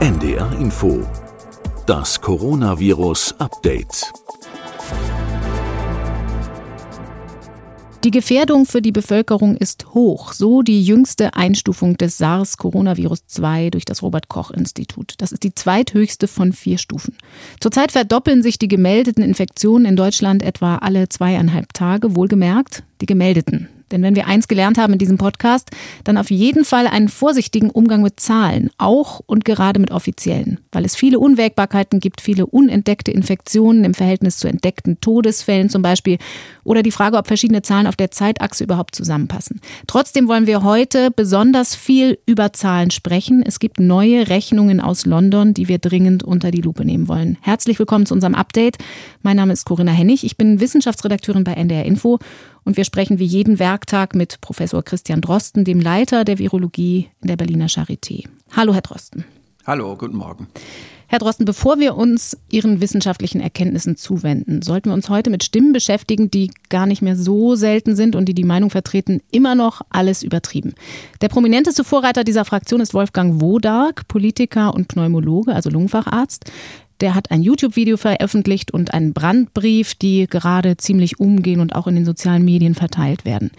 [0.00, 1.06] NDR Info.
[1.84, 4.10] Das Coronavirus Update.
[8.02, 14.02] Die Gefährdung für die Bevölkerung ist hoch, so die jüngste Einstufung des SARS-Coronavirus-2 durch das
[14.02, 15.16] Robert-Koch-Institut.
[15.18, 17.18] Das ist die zweithöchste von vier Stufen.
[17.60, 23.68] Zurzeit verdoppeln sich die gemeldeten Infektionen in Deutschland etwa alle zweieinhalb Tage, wohlgemerkt die gemeldeten.
[23.90, 25.70] Denn wenn wir eins gelernt haben in diesem Podcast,
[26.04, 30.84] dann auf jeden Fall einen vorsichtigen Umgang mit Zahlen, auch und gerade mit offiziellen, weil
[30.84, 36.18] es viele Unwägbarkeiten gibt, viele unentdeckte Infektionen im Verhältnis zu entdeckten Todesfällen zum Beispiel
[36.64, 39.60] oder die Frage, ob verschiedene Zahlen auf der Zeitachse überhaupt zusammenpassen.
[39.86, 43.42] Trotzdem wollen wir heute besonders viel über Zahlen sprechen.
[43.44, 47.38] Es gibt neue Rechnungen aus London, die wir dringend unter die Lupe nehmen wollen.
[47.40, 48.78] Herzlich willkommen zu unserem Update.
[49.22, 50.24] Mein Name ist Corinna Hennig.
[50.24, 52.18] Ich bin Wissenschaftsredakteurin bei NDR Info
[52.64, 57.28] und wir sprechen wie jeden Werktag mit Professor Christian Drosten, dem Leiter der Virologie in
[57.28, 58.24] der Berliner Charité.
[58.56, 59.24] Hallo, Herr Drosten.
[59.66, 60.48] Hallo, guten Morgen.
[61.06, 65.72] Herr Drosten, bevor wir uns Ihren wissenschaftlichen Erkenntnissen zuwenden, sollten wir uns heute mit Stimmen
[65.72, 69.80] beschäftigen, die gar nicht mehr so selten sind und die die Meinung vertreten, immer noch
[69.90, 70.72] alles übertrieben.
[71.20, 76.44] Der prominenteste Vorreiter dieser Fraktion ist Wolfgang Wodark, Politiker und Pneumologe, also Lungenfacharzt.
[77.00, 81.94] Der hat ein YouTube-Video veröffentlicht und einen Brandbrief, die gerade ziemlich umgehen und auch in
[81.94, 83.50] den sozialen Medien verteilt werden.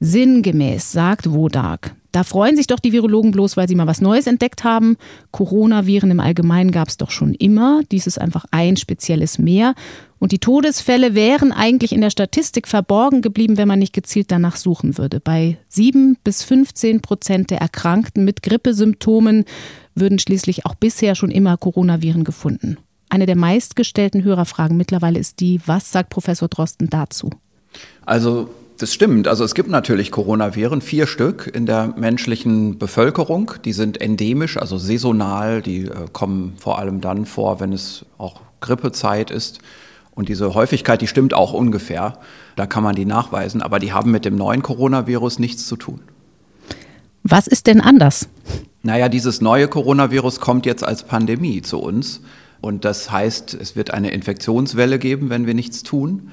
[0.00, 4.28] Sinngemäß sagt Wodak, da freuen sich doch die Virologen bloß, weil sie mal was Neues
[4.28, 4.96] entdeckt haben.
[5.32, 7.80] Coronaviren im Allgemeinen gab es doch schon immer.
[7.90, 9.74] Dies ist einfach ein spezielles mehr.
[10.20, 14.54] Und die Todesfälle wären eigentlich in der Statistik verborgen geblieben, wenn man nicht gezielt danach
[14.54, 15.18] suchen würde.
[15.18, 19.44] Bei sieben bis 15 Prozent der Erkrankten mit Grippesymptomen
[19.94, 22.78] würden schließlich auch bisher schon immer Coronaviren gefunden.
[23.08, 27.30] Eine der meistgestellten Hörerfragen mittlerweile ist die, was sagt Professor Drosten dazu?
[28.04, 29.28] Also das stimmt.
[29.28, 33.52] Also es gibt natürlich Coronaviren, vier Stück in der menschlichen Bevölkerung.
[33.64, 35.62] Die sind endemisch, also saisonal.
[35.62, 39.60] Die äh, kommen vor allem dann vor, wenn es auch Grippezeit ist.
[40.10, 42.18] Und diese Häufigkeit, die stimmt auch ungefähr.
[42.56, 43.62] Da kann man die nachweisen.
[43.62, 46.00] Aber die haben mit dem neuen Coronavirus nichts zu tun.
[47.22, 48.28] Was ist denn anders?
[48.86, 52.20] Naja, dieses neue Coronavirus kommt jetzt als Pandemie zu uns.
[52.60, 56.30] Und das heißt, es wird eine Infektionswelle geben, wenn wir nichts tun.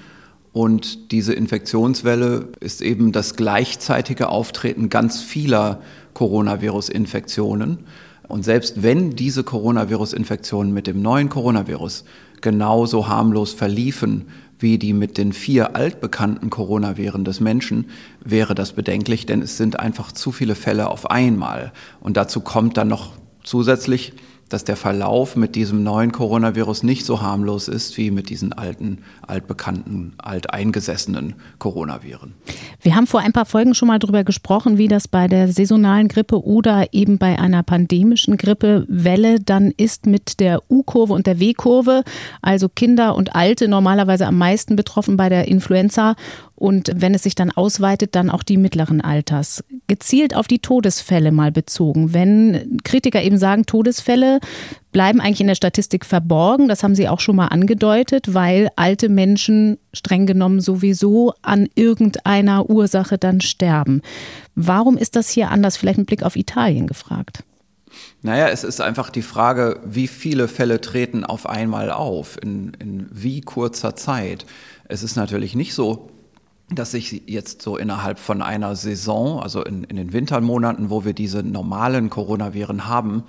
[0.52, 5.80] Und diese Infektionswelle ist eben das gleichzeitige Auftreten ganz vieler
[6.14, 7.86] Coronavirus-Infektionen.
[8.28, 12.04] Und selbst wenn diese Coronavirus-Infektionen mit dem neuen Coronavirus
[12.42, 14.26] genauso harmlos verliefen
[14.62, 17.90] wie die mit den vier altbekannten Coronaviren des Menschen,
[18.24, 21.74] wäre das bedenklich, denn es sind einfach zu viele Fälle auf einmal.
[22.00, 23.14] Und dazu kommt dann noch
[23.44, 24.14] zusätzlich,
[24.52, 29.00] dass der Verlauf mit diesem neuen Coronavirus nicht so harmlos ist wie mit diesen alten,
[29.26, 32.34] altbekannten, alteingesessenen Coronaviren.
[32.82, 36.08] Wir haben vor ein paar Folgen schon mal darüber gesprochen, wie das bei der saisonalen
[36.08, 42.04] Grippe oder eben bei einer pandemischen Grippewelle dann ist mit der U-Kurve und der W-Kurve.
[42.42, 46.16] Also Kinder und Alte normalerweise am meisten betroffen bei der Influenza
[46.62, 49.64] und wenn es sich dann ausweitet, dann auch die mittleren Alters.
[49.88, 52.14] Gezielt auf die Todesfälle mal bezogen.
[52.14, 54.40] Wenn Kritiker eben sagen, Todesfälle
[54.92, 59.10] bleiben eigentlich in der Statistik verborgen, das haben Sie auch schon mal angedeutet, weil alte
[59.10, 64.04] Menschen streng genommen sowieso an irgendeiner Ursache dann sterben.
[64.54, 65.78] Warum ist das hier anders?
[65.78, 67.44] Vielleicht mit Blick auf Italien gefragt.
[68.22, 73.08] Naja, es ist einfach die Frage, wie viele Fälle treten auf einmal auf, in, in
[73.12, 74.46] wie kurzer Zeit.
[74.88, 76.11] Es ist natürlich nicht so,
[76.74, 81.14] dass sich jetzt so innerhalb von einer Saison, also in, in, den Wintermonaten, wo wir
[81.14, 83.24] diese normalen Coronaviren haben,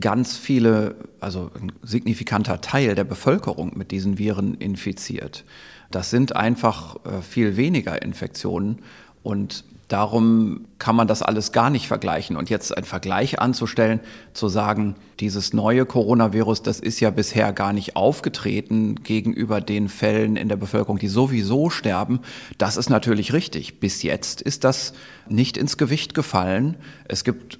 [0.00, 5.44] ganz viele, also ein signifikanter Teil der Bevölkerung mit diesen Viren infiziert.
[5.90, 8.78] Das sind einfach äh, viel weniger Infektionen
[9.22, 12.38] und Darum kann man das alles gar nicht vergleichen.
[12.38, 14.00] Und jetzt einen Vergleich anzustellen,
[14.32, 20.36] zu sagen, dieses neue Coronavirus, das ist ja bisher gar nicht aufgetreten gegenüber den Fällen
[20.36, 22.20] in der Bevölkerung, die sowieso sterben,
[22.56, 23.80] das ist natürlich richtig.
[23.80, 24.94] Bis jetzt ist das
[25.28, 26.78] nicht ins Gewicht gefallen.
[27.06, 27.58] Es gibt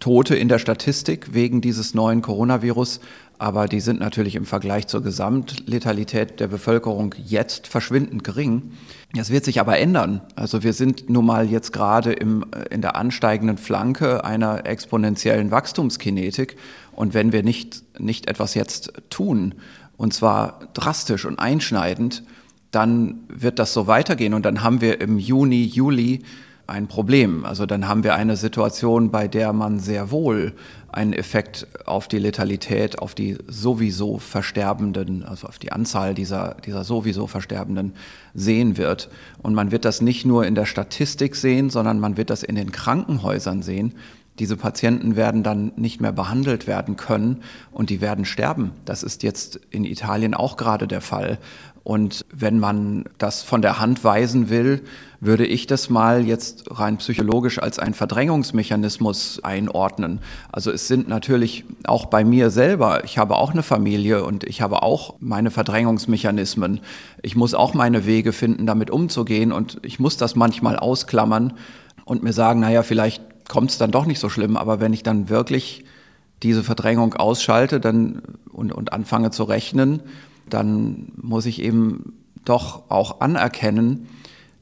[0.00, 2.98] Tote in der Statistik wegen dieses neuen Coronavirus,
[3.40, 8.72] aber die sind natürlich im Vergleich zur Gesamtletalität der Bevölkerung jetzt verschwindend gering.
[9.14, 10.20] Das wird sich aber ändern.
[10.36, 15.50] Also wir sind nun mal jetzt gerade im, äh, in der ansteigenden Flanke einer exponentiellen
[15.50, 16.56] Wachstumskinetik.
[16.92, 19.54] Und wenn wir nicht, nicht etwas jetzt tun,
[19.96, 22.22] und zwar drastisch und einschneidend,
[22.72, 24.34] dann wird das so weitergehen.
[24.34, 26.24] Und dann haben wir im Juni, Juli
[26.70, 27.44] ein Problem.
[27.44, 30.54] Also dann haben wir eine Situation, bei der man sehr wohl
[30.92, 36.84] einen Effekt auf die Letalität, auf die sowieso Versterbenden, also auf die Anzahl dieser, dieser
[36.84, 37.92] sowieso Versterbenden
[38.34, 39.10] sehen wird.
[39.42, 42.54] Und man wird das nicht nur in der Statistik sehen, sondern man wird das in
[42.54, 43.94] den Krankenhäusern sehen,
[44.40, 48.72] diese Patienten werden dann nicht mehr behandelt werden können und die werden sterben.
[48.86, 51.38] Das ist jetzt in Italien auch gerade der Fall.
[51.82, 54.82] Und wenn man das von der Hand weisen will,
[55.20, 60.20] würde ich das mal jetzt rein psychologisch als einen Verdrängungsmechanismus einordnen.
[60.50, 64.62] Also es sind natürlich auch bei mir selber, ich habe auch eine Familie und ich
[64.62, 66.80] habe auch meine Verdrängungsmechanismen.
[67.22, 71.54] Ich muss auch meine Wege finden, damit umzugehen und ich muss das manchmal ausklammern
[72.04, 75.02] und mir sagen, naja, vielleicht kommt es dann doch nicht so schlimm, aber wenn ich
[75.02, 75.84] dann wirklich
[76.42, 80.02] diese Verdrängung ausschalte dann, und, und anfange zu rechnen,
[80.48, 82.14] dann muss ich eben
[82.44, 84.06] doch auch anerkennen,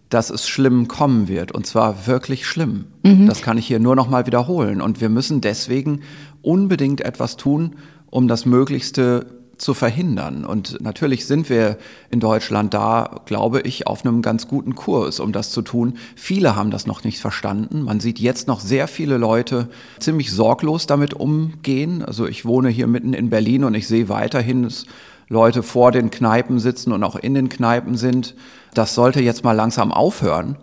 [0.09, 2.87] dass es schlimm kommen wird und zwar wirklich schlimm.
[3.05, 3.27] Mhm.
[3.27, 6.01] Das kann ich hier nur noch mal wiederholen und wir müssen deswegen
[6.41, 7.77] unbedingt etwas tun,
[8.07, 9.27] um das Möglichste
[9.59, 10.45] zu verhindern.
[10.45, 11.77] Und natürlich sind wir
[12.11, 15.99] in Deutschland da, glaube ich, auf einem ganz guten Kurs, um das zu tun.
[16.17, 17.83] Viele haben das noch nicht verstanden.
[17.83, 19.69] Man sieht jetzt noch sehr viele Leute
[19.99, 22.05] ziemlich sorglos damit umgehen.
[22.05, 24.87] Also ich wohne hier mitten in Berlin und ich sehe weiterhin, dass
[25.29, 28.35] Leute vor den Kneipen sitzen und auch in den Kneipen sind.
[28.75, 30.57] Das sollte jetzt mal langsam aufhören.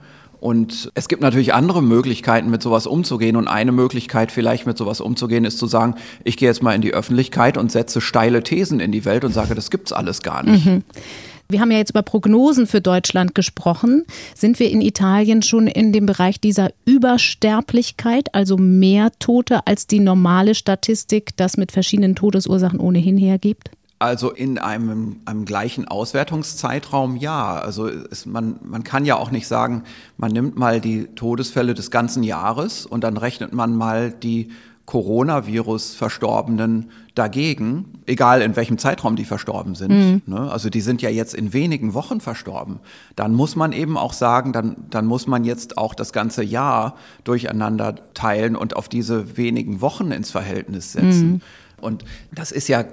[0.46, 3.36] Und es gibt natürlich andere Möglichkeiten, mit sowas umzugehen.
[3.36, 6.82] Und eine Möglichkeit, vielleicht mit sowas umzugehen, ist zu sagen, ich gehe jetzt mal in
[6.82, 10.44] die Öffentlichkeit und setze steile Thesen in die Welt und sage, das gibt's alles gar
[10.44, 10.64] nicht.
[10.68, 10.84] Mhm.
[11.50, 14.06] Wir haben ja jetzt über Prognosen für Deutschland gesprochen.
[14.36, 20.00] Sind wir in Italien schon in dem Bereich dieser Übersterblichkeit, also mehr Tote als die
[20.00, 23.72] normale Statistik das mit verschiedenen Todesursachen ohnehin hergibt?
[23.98, 27.56] Also in einem, einem gleichen Auswertungszeitraum ja.
[27.56, 29.84] Also es, man, man kann ja auch nicht sagen,
[30.18, 34.50] man nimmt mal die Todesfälle des ganzen Jahres und dann rechnet man mal die
[34.86, 39.92] Coronavirus-Verstorbenen dagegen, egal in welchem Zeitraum die verstorben sind.
[39.92, 40.22] Mhm.
[40.28, 40.52] Ne?
[40.52, 42.80] Also die sind ja jetzt in wenigen Wochen verstorben.
[43.16, 46.96] Dann muss man eben auch sagen, dann, dann muss man jetzt auch das ganze Jahr
[47.24, 51.32] durcheinander teilen und auf diese wenigen Wochen ins Verhältnis setzen.
[51.32, 51.42] Mhm.
[51.82, 52.84] Und das ist ja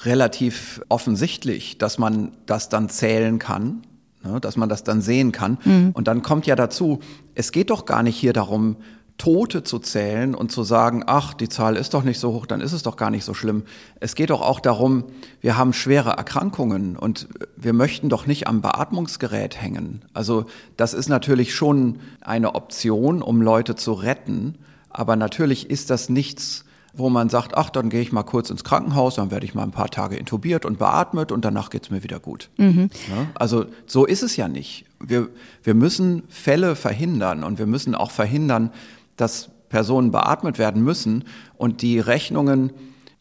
[0.00, 3.82] relativ offensichtlich, dass man das dann zählen kann,
[4.24, 5.58] ne, dass man das dann sehen kann.
[5.64, 5.90] Mhm.
[5.92, 7.00] Und dann kommt ja dazu,
[7.34, 8.76] es geht doch gar nicht hier darum,
[9.18, 12.60] Tote zu zählen und zu sagen, ach, die Zahl ist doch nicht so hoch, dann
[12.60, 13.62] ist es doch gar nicht so schlimm.
[14.00, 15.04] Es geht doch auch darum,
[15.40, 20.04] wir haben schwere Erkrankungen und wir möchten doch nicht am Beatmungsgerät hängen.
[20.12, 20.46] Also
[20.76, 24.58] das ist natürlich schon eine Option, um Leute zu retten,
[24.88, 28.64] aber natürlich ist das nichts, wo man sagt, ach, dann gehe ich mal kurz ins
[28.64, 32.02] Krankenhaus, dann werde ich mal ein paar Tage intubiert und beatmet und danach geht's mir
[32.02, 32.50] wieder gut.
[32.58, 32.90] Mhm.
[33.10, 34.84] Ja, also so ist es ja nicht.
[35.00, 35.28] Wir,
[35.62, 38.70] wir müssen Fälle verhindern und wir müssen auch verhindern,
[39.16, 41.24] dass Personen beatmet werden müssen
[41.56, 42.72] und die Rechnungen,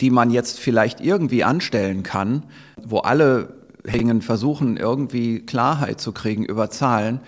[0.02, 2.44] die man jetzt vielleicht irgendwie anstellen kann,
[2.84, 3.54] wo alle
[3.86, 7.22] hängen versuchen, irgendwie Klarheit zu kriegen über Zahlen,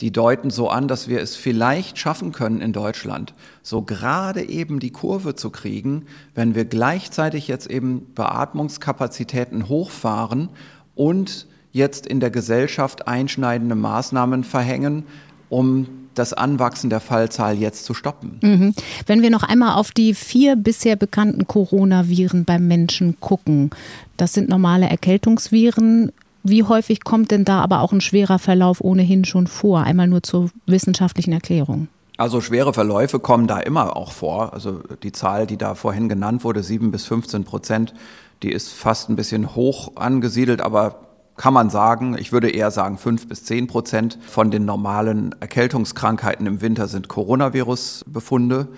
[0.00, 4.80] die deuten so an, dass wir es vielleicht schaffen können in Deutschland, so gerade eben
[4.80, 10.48] die Kurve zu kriegen, wenn wir gleichzeitig jetzt eben Beatmungskapazitäten hochfahren
[10.94, 15.04] und jetzt in der Gesellschaft einschneidende Maßnahmen verhängen,
[15.48, 18.38] um das Anwachsen der Fallzahl jetzt zu stoppen.
[18.42, 18.74] Mhm.
[19.06, 23.70] Wenn wir noch einmal auf die vier bisher bekannten Coronaviren beim Menschen gucken,
[24.16, 26.12] das sind normale Erkältungsviren.
[26.42, 29.82] Wie häufig kommt denn da aber auch ein schwerer Verlauf ohnehin schon vor?
[29.82, 31.88] Einmal nur zur wissenschaftlichen Erklärung.
[32.16, 34.52] Also schwere Verläufe kommen da immer auch vor.
[34.52, 37.94] Also die Zahl, die da vorhin genannt wurde, sieben bis 15 Prozent,
[38.42, 40.96] die ist fast ein bisschen hoch angesiedelt, aber
[41.36, 46.46] kann man sagen, ich würde eher sagen, fünf bis zehn Prozent von den normalen Erkältungskrankheiten
[46.46, 48.68] im Winter sind Coronavirus-Befunde.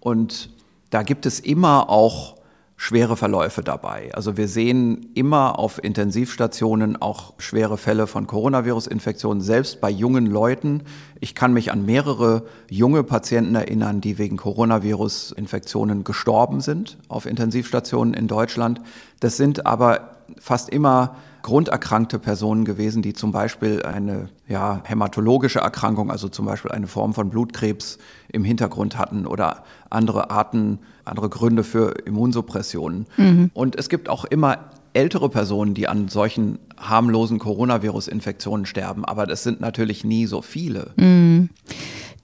[0.00, 0.50] Und
[0.90, 2.37] da gibt es immer auch
[2.80, 4.10] schwere Verläufe dabei.
[4.14, 10.84] Also wir sehen immer auf Intensivstationen auch schwere Fälle von Coronavirus-Infektionen, selbst bei jungen Leuten.
[11.18, 18.14] Ich kann mich an mehrere junge Patienten erinnern, die wegen Coronavirus-Infektionen gestorben sind auf Intensivstationen
[18.14, 18.80] in Deutschland.
[19.18, 26.10] Das sind aber fast immer grunderkrankte Personen gewesen, die zum Beispiel eine ja, hämatologische Erkrankung,
[26.10, 27.98] also zum Beispiel eine Form von Blutkrebs
[28.30, 33.06] im Hintergrund hatten oder andere Arten, andere Gründe für Immunsuppressionen.
[33.16, 33.50] Mhm.
[33.54, 39.42] Und es gibt auch immer ältere Personen, die an solchen harmlosen Coronavirus-Infektionen sterben, aber das
[39.42, 40.92] sind natürlich nie so viele.
[40.96, 41.50] Mhm.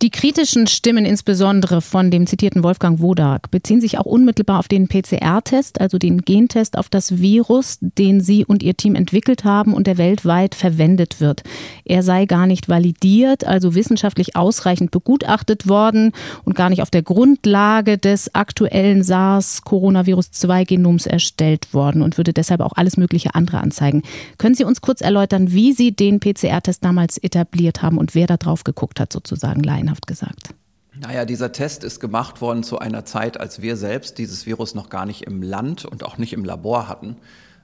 [0.02, 4.88] Die kritischen Stimmen, insbesondere von dem zitierten Wolfgang Wodak, beziehen sich auch unmittelbar auf den
[4.88, 9.86] PCR-Test, also den Gentest auf das Virus, den Sie und Ihr Team entwickelt haben und
[9.86, 11.42] der weltweit verwendet wird.
[11.84, 16.12] Er sei gar nicht validiert, also wissenschaftlich ausreichend begutachtet worden
[16.44, 22.72] und gar nicht auf der Grundlage des aktuellen SARS-Coronavirus-2-Genoms erstellt worden und würde deshalb auch
[22.74, 24.02] alles mögliche andere anzeigen.
[24.38, 28.36] Können Sie uns kurz erläutern, wie Sie den PCR-Test damals etabliert haben und wer da
[28.36, 29.83] drauf geguckt hat, sozusagen, Lein?
[29.84, 30.54] Laienhaft gesagt.
[30.96, 34.88] Naja, dieser Test ist gemacht worden zu einer Zeit, als wir selbst dieses Virus noch
[34.88, 37.16] gar nicht im Land und auch nicht im Labor hatten.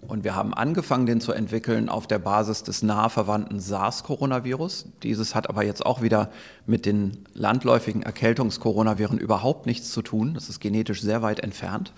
[0.06, 4.86] Und wir haben angefangen, den zu entwickeln auf der Basis des nah verwandten SARS-Coronavirus.
[5.02, 6.30] Dieses hat aber jetzt auch wieder
[6.66, 10.34] mit den landläufigen Erkältungskoronaviren überhaupt nichts zu tun.
[10.34, 11.92] Das ist genetisch sehr weit entfernt.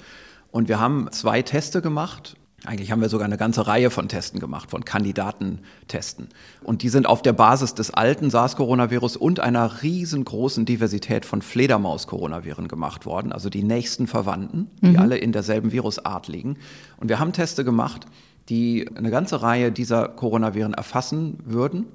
[0.50, 4.38] Und wir haben zwei Teste gemacht, eigentlich haben wir sogar eine ganze Reihe von Testen
[4.38, 6.28] gemacht, von Kandidatentesten.
[6.62, 12.68] Und die sind auf der Basis des alten SARS-Coronavirus und einer riesengroßen Diversität von Fledermaus-Coronaviren
[12.68, 14.98] gemacht worden, also die nächsten Verwandten, die mhm.
[14.98, 16.56] alle in derselben Virusart liegen.
[16.98, 18.06] Und wir haben Teste gemacht,
[18.48, 21.86] die eine ganze Reihe dieser Coronaviren erfassen würden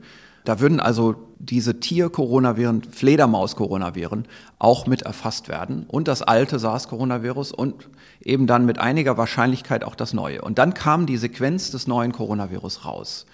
[0.48, 7.90] da würden also diese Tier-Coronaviren, Fledermaus-Coronaviren auch mit erfasst werden und das alte SARS-Coronavirus und
[8.22, 10.42] eben dann mit einiger Wahrscheinlichkeit auch das neue.
[10.42, 13.26] Und dann kam die Sequenz des neuen Coronavirus raus.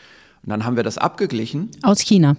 [0.42, 1.70] Und dann haben wir das abgeglichen.
[1.84, 2.36] Aus China.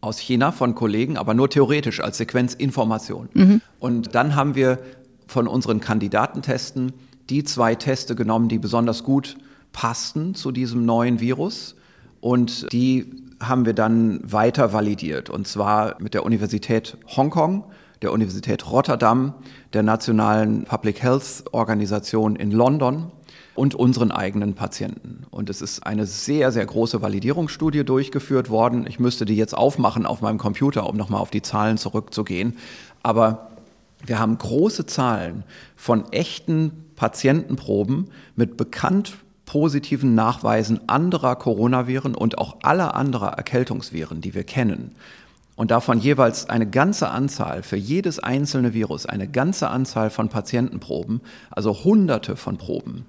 [0.00, 3.28] Aus China von Kollegen, aber nur theoretisch als Sequenzinformation.
[3.34, 3.60] Mhm.
[3.80, 4.78] Und dann haben wir
[5.26, 6.94] von unseren Kandidatentesten
[7.28, 9.36] die zwei Teste genommen, die besonders gut
[9.72, 11.76] passten zu diesem neuen Virus
[12.20, 15.30] und die haben wir dann weiter validiert.
[15.30, 17.64] Und zwar mit der Universität Hongkong,
[18.02, 19.34] der Universität Rotterdam,
[19.72, 23.10] der Nationalen Public Health Organisation in London
[23.54, 25.24] und unseren eigenen Patienten.
[25.30, 28.86] Und es ist eine sehr, sehr große Validierungsstudie durchgeführt worden.
[28.86, 32.56] Ich müsste die jetzt aufmachen auf meinem Computer, um nochmal auf die Zahlen zurückzugehen.
[33.02, 33.50] Aber
[34.04, 35.44] wir haben große Zahlen
[35.74, 44.34] von echten Patientenproben mit bekannt positiven Nachweisen anderer Coronaviren und auch aller anderer Erkältungsviren, die
[44.34, 44.94] wir kennen.
[45.54, 51.22] Und davon jeweils eine ganze Anzahl für jedes einzelne Virus, eine ganze Anzahl von Patientenproben,
[51.50, 53.06] also hunderte von Proben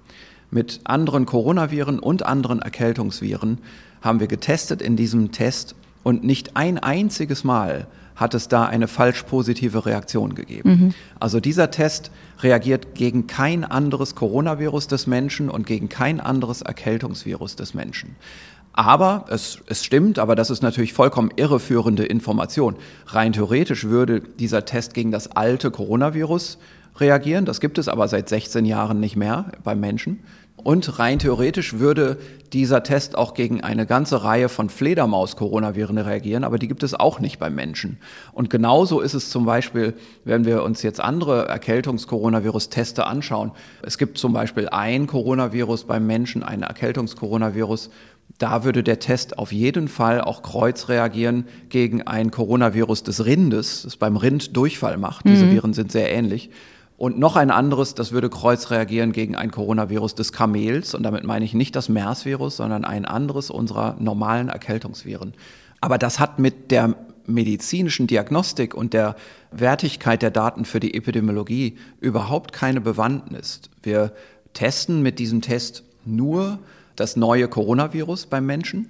[0.50, 3.58] mit anderen Coronaviren und anderen Erkältungsviren
[4.00, 7.86] haben wir getestet in diesem Test und nicht ein einziges Mal
[8.18, 10.70] hat es da eine falsch positive Reaktion gegeben.
[10.70, 10.94] Mhm.
[11.20, 12.10] Also dieser Test
[12.40, 18.16] reagiert gegen kein anderes Coronavirus des Menschen und gegen kein anderes Erkältungsvirus des Menschen.
[18.72, 22.76] Aber es, es stimmt, aber das ist natürlich vollkommen irreführende Information.
[23.06, 26.58] Rein theoretisch würde dieser Test gegen das alte Coronavirus
[26.98, 27.44] reagieren.
[27.44, 30.20] Das gibt es aber seit 16 Jahren nicht mehr beim Menschen.
[30.64, 32.18] Und rein theoretisch würde
[32.52, 37.20] dieser Test auch gegen eine ganze Reihe von Fledermaus-Coronaviren reagieren, aber die gibt es auch
[37.20, 37.98] nicht beim Menschen.
[38.32, 43.52] Und genauso ist es zum Beispiel, wenn wir uns jetzt andere Erkältungs-Coronavirus-Teste anschauen.
[43.82, 47.90] Es gibt zum Beispiel ein Coronavirus beim Menschen, ein Erkältungs-Coronavirus.
[48.38, 53.82] Da würde der Test auf jeden Fall auch kreuz reagieren gegen ein Coronavirus des Rindes,
[53.82, 55.26] das beim Rind Durchfall macht.
[55.26, 55.52] Diese mhm.
[55.52, 56.50] Viren sind sehr ähnlich.
[56.98, 60.94] Und noch ein anderes, das würde kreuz reagieren gegen ein Coronavirus des Kamels.
[60.94, 65.32] Und damit meine ich nicht das MERS-Virus, sondern ein anderes unserer normalen Erkältungsviren.
[65.80, 69.14] Aber das hat mit der medizinischen Diagnostik und der
[69.52, 73.60] Wertigkeit der Daten für die Epidemiologie überhaupt keine Bewandtnis.
[73.80, 74.12] Wir
[74.52, 76.58] testen mit diesem Test nur
[76.96, 78.88] das neue Coronavirus beim Menschen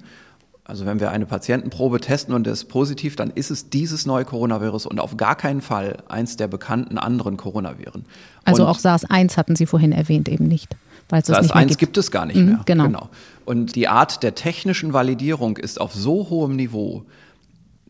[0.69, 4.27] also wenn wir eine Patientenprobe testen und es ist positiv, dann ist es dieses neue
[4.27, 8.05] Coronavirus und auf gar keinen Fall eins der bekannten anderen Coronaviren.
[8.45, 10.77] Also und auch SARS-1 hatten Sie vorhin erwähnt, eben nicht.
[11.11, 12.61] SARS-1 gibt es gar nicht mhm, mehr.
[12.67, 12.85] Genau.
[12.85, 13.09] genau.
[13.47, 17.07] Und die Art der technischen Validierung ist auf so hohem Niveau,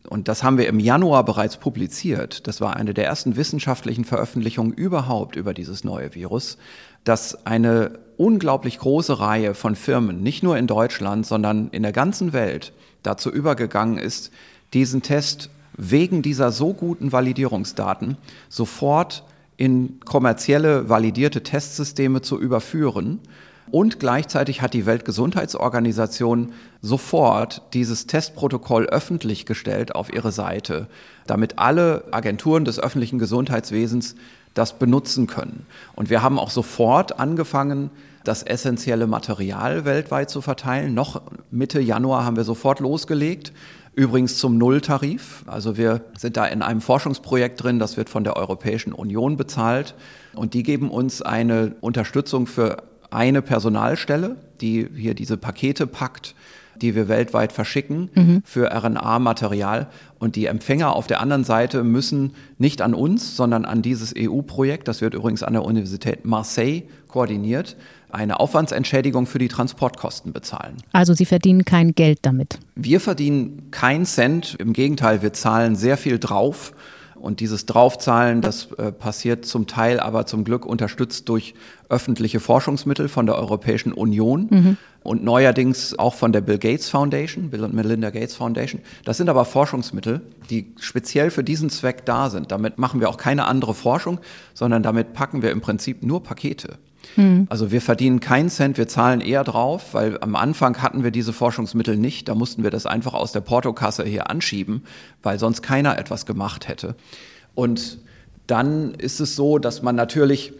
[0.07, 2.47] und das haben wir im Januar bereits publiziert.
[2.47, 6.57] Das war eine der ersten wissenschaftlichen Veröffentlichungen überhaupt über dieses neue Virus,
[7.03, 12.33] dass eine unglaublich große Reihe von Firmen, nicht nur in Deutschland, sondern in der ganzen
[12.33, 14.31] Welt, dazu übergegangen ist,
[14.73, 18.17] diesen Test wegen dieser so guten Validierungsdaten
[18.49, 19.23] sofort
[19.55, 23.19] in kommerzielle validierte Testsysteme zu überführen.
[23.71, 30.87] Und gleichzeitig hat die Weltgesundheitsorganisation sofort dieses Testprotokoll öffentlich gestellt auf ihre Seite,
[31.27, 34.15] damit alle Agenturen des öffentlichen Gesundheitswesens
[34.53, 35.65] das benutzen können.
[35.95, 37.91] Und wir haben auch sofort angefangen,
[38.23, 40.93] das essentielle Material weltweit zu verteilen.
[40.93, 43.53] Noch Mitte Januar haben wir sofort losgelegt.
[43.95, 45.43] Übrigens zum Nulltarif.
[45.47, 49.95] Also wir sind da in einem Forschungsprojekt drin, das wird von der Europäischen Union bezahlt.
[50.33, 56.35] Und die geben uns eine Unterstützung für eine Personalstelle, die hier diese Pakete packt
[56.81, 58.41] die wir weltweit verschicken mhm.
[58.45, 59.87] für RNA-Material.
[60.17, 64.87] Und die Empfänger auf der anderen Seite müssen nicht an uns, sondern an dieses EU-Projekt,
[64.87, 67.75] das wird übrigens an der Universität Marseille koordiniert,
[68.11, 70.77] eine Aufwandsentschädigung für die Transportkosten bezahlen.
[70.91, 72.59] Also Sie verdienen kein Geld damit?
[72.75, 74.55] Wir verdienen keinen Cent.
[74.59, 76.73] Im Gegenteil, wir zahlen sehr viel drauf
[77.19, 81.53] Und dieses Draufzahlen, das äh, passiert zum Teil aber zum Glück unterstützt durch
[81.89, 84.77] öffentliche Forschungsmittel von der Europäischen Union mhm.
[85.03, 88.81] und neuerdings auch von der Bill Gates Foundation, Bill und Melinda Gates Foundation.
[89.05, 92.51] Das sind aber Forschungsmittel, die speziell für diesen Zweck da sind.
[92.51, 94.19] Damit machen wir auch keine andere Forschung,
[94.53, 96.77] sondern damit packen wir im Prinzip nur Pakete.
[97.15, 97.47] Mhm.
[97.49, 101.33] Also wir verdienen keinen Cent, wir zahlen eher drauf, weil am Anfang hatten wir diese
[101.33, 102.27] Forschungsmittel nicht.
[102.27, 104.83] Da mussten wir das einfach aus der Portokasse hier anschieben,
[105.23, 106.95] weil sonst keiner etwas gemacht hätte.
[107.55, 107.99] Und
[108.47, 110.53] dann ist es so, dass man natürlich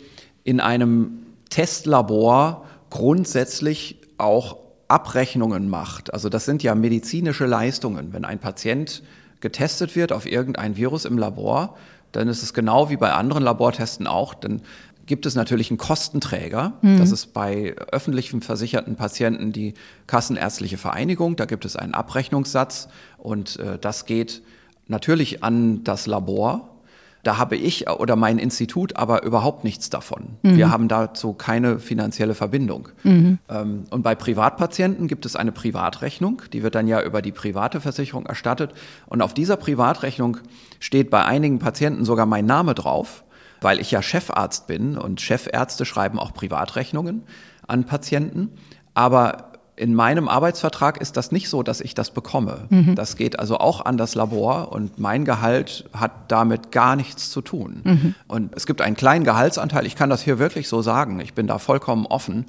[0.43, 1.19] in einem
[1.50, 6.13] Testlabor grundsätzlich auch Abrechnungen macht.
[6.13, 8.13] Also das sind ja medizinische Leistungen.
[8.13, 9.03] Wenn ein Patient
[9.39, 11.77] getestet wird auf irgendein Virus im Labor,
[12.12, 14.34] dann ist es genau wie bei anderen Labortesten auch.
[14.34, 14.62] Dann
[15.09, 16.73] gibt es natürlich einen Kostenträger.
[16.83, 16.99] Mhm.
[16.99, 19.73] Das ist bei öffentlich versicherten Patienten die
[20.05, 21.35] Kassenärztliche Vereinigung.
[21.35, 24.43] Da gibt es einen Abrechnungssatz und äh, das geht
[24.87, 26.69] natürlich an das Labor.
[27.23, 30.37] Da habe ich oder mein Institut aber überhaupt nichts davon.
[30.43, 30.57] Mhm.
[30.57, 32.89] Wir haben dazu keine finanzielle Verbindung.
[33.03, 33.39] Mhm.
[33.49, 37.81] Ähm, und bei Privatpatienten gibt es eine Privatrechnung, die wird dann ja über die private
[37.81, 38.73] Versicherung erstattet.
[39.07, 40.37] Und auf dieser Privatrechnung
[40.79, 43.23] steht bei einigen Patienten sogar mein Name drauf
[43.61, 47.23] weil ich ja Chefarzt bin und Chefärzte schreiben auch Privatrechnungen
[47.67, 48.51] an Patienten.
[48.93, 49.49] Aber
[49.79, 52.67] in meinem Arbeitsvertrag ist das nicht so, dass ich das bekomme.
[52.69, 52.95] Mhm.
[52.95, 57.41] Das geht also auch an das Labor und mein Gehalt hat damit gar nichts zu
[57.41, 57.81] tun.
[57.85, 58.15] Mhm.
[58.27, 61.47] Und es gibt einen kleinen Gehaltsanteil, ich kann das hier wirklich so sagen, ich bin
[61.47, 62.45] da vollkommen offen.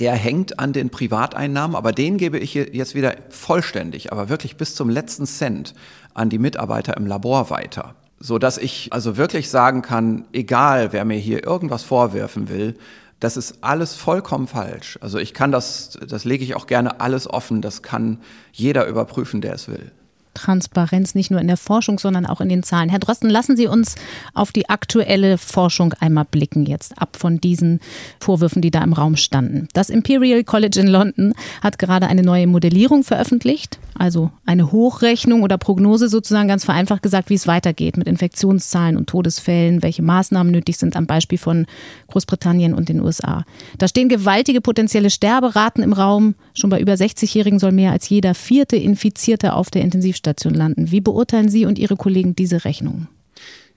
[0.00, 4.74] Der hängt an den Privateinnahmen, aber den gebe ich jetzt wieder vollständig, aber wirklich bis
[4.74, 5.74] zum letzten Cent
[6.14, 11.04] an die Mitarbeiter im Labor weiter so dass ich also wirklich sagen kann, egal wer
[11.04, 12.76] mir hier irgendwas vorwerfen will,
[13.18, 14.98] das ist alles vollkommen falsch.
[15.00, 18.18] Also ich kann das, das lege ich auch gerne alles offen, das kann
[18.52, 19.92] jeder überprüfen, der es will.
[20.34, 22.88] Transparenz nicht nur in der Forschung, sondern auch in den Zahlen.
[22.88, 23.96] Herr Drosten, lassen Sie uns
[24.34, 27.80] auf die aktuelle Forschung einmal blicken, jetzt ab von diesen
[28.18, 29.68] Vorwürfen, die da im Raum standen.
[29.74, 35.58] Das Imperial College in London hat gerade eine neue Modellierung veröffentlicht, also eine Hochrechnung oder
[35.58, 40.76] Prognose sozusagen ganz vereinfacht gesagt, wie es weitergeht mit Infektionszahlen und Todesfällen, welche Maßnahmen nötig
[40.76, 41.66] sind am Beispiel von
[42.08, 43.44] Großbritannien und den USA.
[43.78, 46.34] Da stehen gewaltige potenzielle Sterberaten im Raum.
[46.52, 50.90] Schon bei über 60-Jährigen soll mehr als jeder vierte Infizierte auf der Intensivstation landen.
[50.90, 53.06] Wie beurteilen Sie und Ihre Kollegen diese Rechnung?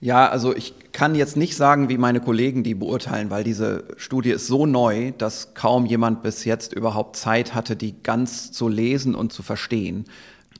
[0.00, 4.30] Ja, also ich kann jetzt nicht sagen, wie meine Kollegen die beurteilen, weil diese Studie
[4.30, 9.14] ist so neu, dass kaum jemand bis jetzt überhaupt Zeit hatte, die ganz zu lesen
[9.14, 10.04] und zu verstehen.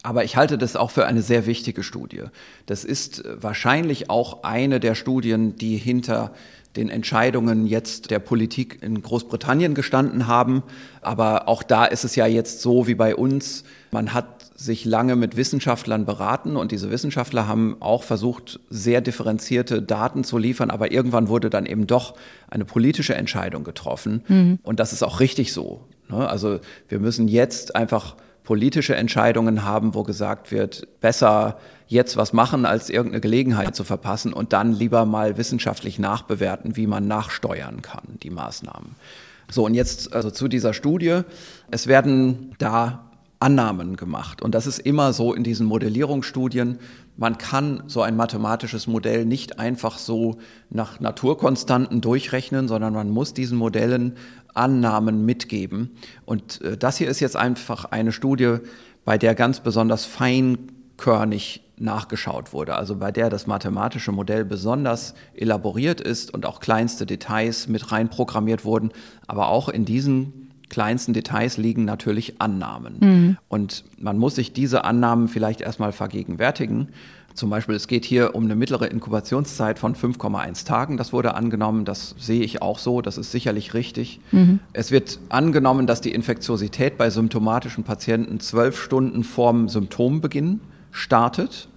[0.03, 2.23] Aber ich halte das auch für eine sehr wichtige Studie.
[2.65, 6.33] Das ist wahrscheinlich auch eine der Studien, die hinter
[6.77, 10.63] den Entscheidungen jetzt der Politik in Großbritannien gestanden haben.
[11.01, 13.65] Aber auch da ist es ja jetzt so wie bei uns.
[13.91, 19.83] Man hat sich lange mit Wissenschaftlern beraten und diese Wissenschaftler haben auch versucht, sehr differenzierte
[19.83, 22.15] Daten zu liefern, aber irgendwann wurde dann eben doch
[22.49, 24.59] eine politische Entscheidung getroffen mhm.
[24.63, 25.85] und das ist auch richtig so.
[26.09, 26.27] Ne?
[26.29, 32.65] Also wir müssen jetzt einfach politische Entscheidungen haben, wo gesagt wird, besser jetzt was machen,
[32.65, 38.05] als irgendeine Gelegenheit zu verpassen und dann lieber mal wissenschaftlich nachbewerten, wie man nachsteuern kann,
[38.23, 38.95] die Maßnahmen.
[39.51, 41.21] So, und jetzt also zu dieser Studie.
[41.71, 43.06] Es werden da
[43.39, 44.43] Annahmen gemacht.
[44.43, 46.79] Und das ist immer so in diesen Modellierungsstudien.
[47.17, 50.39] Man kann so ein mathematisches Modell nicht einfach so
[50.71, 54.15] nach Naturkonstanten durchrechnen, sondern man muss diesen Modellen
[54.55, 55.91] Annahmen mitgeben.
[56.25, 58.57] Und äh, das hier ist jetzt einfach eine Studie,
[59.05, 66.01] bei der ganz besonders feinkörnig nachgeschaut wurde, also bei der das mathematische Modell besonders elaboriert
[66.01, 68.91] ist und auch kleinste Details mit reinprogrammiert wurden.
[69.27, 72.97] Aber auch in diesen kleinsten Details liegen natürlich Annahmen.
[73.01, 73.37] Mhm.
[73.49, 76.89] Und man muss sich diese Annahmen vielleicht erstmal vergegenwärtigen.
[77.35, 80.97] Zum Beispiel, es geht hier um eine mittlere Inkubationszeit von 5,1 Tagen.
[80.97, 81.85] Das wurde angenommen.
[81.85, 83.03] Das sehe ich auch so.
[83.03, 84.21] Das ist sicherlich richtig.
[84.33, 84.59] Mhm.
[84.73, 91.69] Es wird angenommen, dass die Infektiosität bei symptomatischen Patienten zwölf Stunden vorm Symptombeginn startet.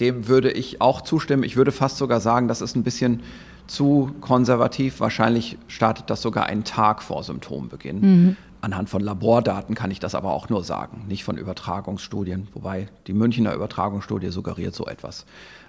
[0.00, 1.44] Dem würde ich auch zustimmen.
[1.44, 3.22] Ich würde fast sogar sagen, das ist ein bisschen
[3.66, 5.00] zu konservativ.
[5.00, 8.00] Wahrscheinlich startet das sogar einen Tag vor Symptombeginn.
[8.00, 8.36] Mhm.
[8.60, 13.12] Anhand von Labordaten kann ich das aber auch nur sagen, nicht von Übertragungsstudien, wobei die
[13.12, 15.24] Münchner Übertragungsstudie suggeriert so etwas.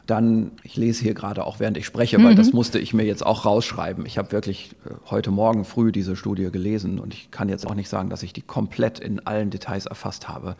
[0.07, 2.23] Dann, ich lese hier gerade auch während ich spreche, mhm.
[2.23, 4.05] weil das musste ich mir jetzt auch rausschreiben.
[4.05, 7.75] Ich habe wirklich äh, heute Morgen früh diese Studie gelesen und ich kann jetzt auch
[7.75, 10.55] nicht sagen, dass ich die komplett in allen Details erfasst habe.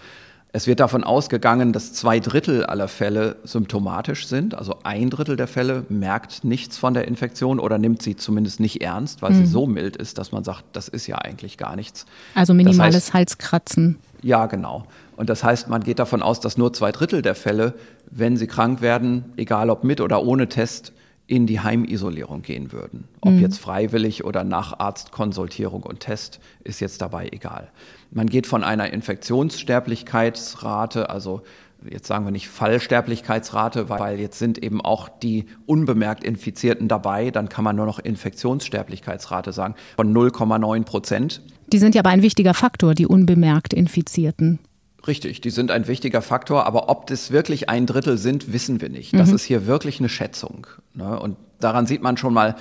[0.54, 4.56] Es wird davon ausgegangen, dass zwei Drittel aller Fälle symptomatisch sind.
[4.56, 8.82] Also ein Drittel der Fälle merkt nichts von der Infektion oder nimmt sie zumindest nicht
[8.82, 9.36] ernst, weil mhm.
[9.36, 12.06] sie so mild ist, dass man sagt, das ist ja eigentlich gar nichts.
[12.34, 14.00] Also minimales das heißt, Halskratzen.
[14.24, 14.86] Ja, genau.
[15.18, 17.74] Und das heißt, man geht davon aus, dass nur zwei Drittel der Fälle,
[18.10, 20.94] wenn sie krank werden, egal ob mit oder ohne Test,
[21.28, 23.04] in die Heimisolierung gehen würden.
[23.22, 23.40] Ob mhm.
[23.40, 27.68] jetzt freiwillig oder nach Arztkonsultierung und Test, ist jetzt dabei egal.
[28.12, 31.42] Man geht von einer Infektionssterblichkeitsrate, also
[31.90, 37.50] jetzt sagen wir nicht Fallsterblichkeitsrate, weil jetzt sind eben auch die unbemerkt Infizierten dabei, dann
[37.50, 41.42] kann man nur noch Infektionssterblichkeitsrate sagen, von 0,9 Prozent.
[41.72, 44.60] Die sind ja aber ein wichtiger Faktor, die unbemerkt Infizierten.
[45.06, 48.90] Richtig, die sind ein wichtiger Faktor, aber ob das wirklich ein Drittel sind, wissen wir
[48.90, 49.14] nicht.
[49.14, 49.36] Das mhm.
[49.36, 50.68] ist hier wirklich eine Schätzung.
[50.94, 51.20] Ne?
[51.20, 52.56] Und daran sieht man schon mal,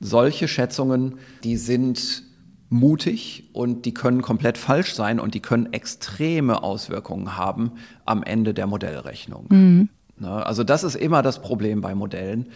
[0.00, 2.24] solche Schätzungen, die sind
[2.68, 7.72] mutig und die können komplett falsch sein und die können extreme Auswirkungen haben
[8.04, 9.46] am Ende der Modellrechnung.
[9.48, 9.88] Mhm.
[10.18, 10.44] Ne?
[10.46, 12.46] Also das ist immer das Problem bei Modellen.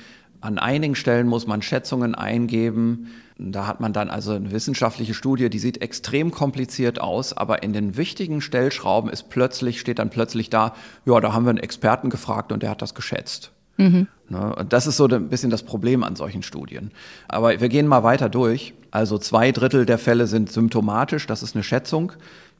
[0.40, 3.08] An einigen Stellen muss man Schätzungen eingeben.
[3.38, 7.72] Da hat man dann also eine wissenschaftliche Studie, die sieht extrem kompliziert aus, aber in
[7.72, 10.74] den wichtigen Stellschrauben ist plötzlich, steht dann plötzlich da,
[11.06, 13.52] ja, da haben wir einen Experten gefragt und der hat das geschätzt.
[13.76, 14.08] Mhm.
[14.28, 16.90] Ne, und das ist so ein bisschen das Problem an solchen Studien.
[17.28, 18.74] Aber wir gehen mal weiter durch.
[18.90, 22.12] Also zwei Drittel der Fälle sind symptomatisch, das ist eine Schätzung.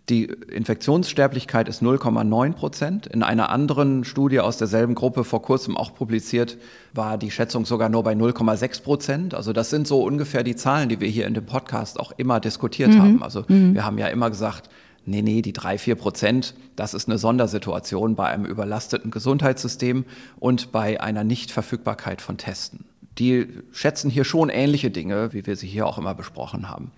[0.08, 3.06] Die Infektionssterblichkeit ist 0,9 Prozent.
[3.06, 6.56] In einer anderen Studie aus derselben Gruppe vor kurzem auch publiziert,
[6.94, 9.34] war die Schätzung sogar nur bei 0,6 Prozent.
[9.34, 12.40] Also das sind so ungefähr die Zahlen, die wir hier in dem Podcast auch immer
[12.40, 13.02] diskutiert mhm.
[13.02, 13.22] haben.
[13.22, 13.74] Also mhm.
[13.74, 14.70] wir haben ja immer gesagt,
[15.04, 20.06] nee, nee, die drei, vier Prozent, das ist eine Sondersituation bei einem überlasteten Gesundheitssystem
[20.40, 22.86] und bei einer Nichtverfügbarkeit von Testen.
[23.18, 26.92] Die schätzen hier schon ähnliche Dinge, wie wir sie hier auch immer besprochen haben.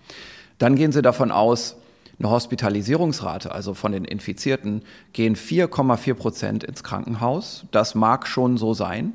[0.59, 1.75] Dann gehen sie davon aus,
[2.23, 7.65] eine Hospitalisierungsrate, also von den Infizierten, gehen 4,4 Prozent ins Krankenhaus.
[7.71, 9.13] Das mag schon so sein.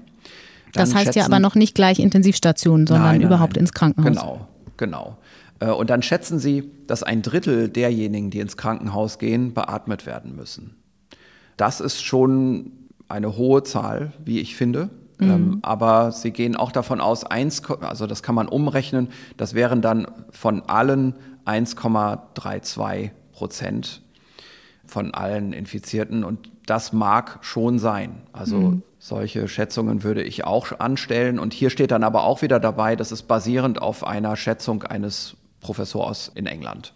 [0.73, 3.63] Dann das heißt schätzen, ja aber noch nicht gleich Intensivstationen, sondern nein, nein, überhaupt nein.
[3.63, 4.15] ins Krankenhaus.
[4.17, 5.19] Genau, genau.
[5.61, 10.37] Äh, und dann schätzen sie, dass ein Drittel derjenigen, die ins Krankenhaus gehen, beatmet werden
[10.37, 10.77] müssen.
[11.57, 12.73] Das ist schon
[13.09, 14.91] eine hohe Zahl, wie ich finde.
[15.19, 15.31] Mhm.
[15.31, 19.81] Ähm, aber sie gehen auch davon aus, eins, also das kann man umrechnen, das wären
[19.81, 21.15] dann von allen
[21.47, 24.03] 1,32 Prozent
[24.87, 26.25] von allen Infizierten.
[26.25, 28.23] Und das mag schon sein.
[28.33, 28.83] Also mhm.
[28.99, 31.39] solche Schätzungen würde ich auch anstellen.
[31.39, 35.37] Und hier steht dann aber auch wieder dabei, das ist basierend auf einer Schätzung eines
[35.61, 36.93] Professors in England.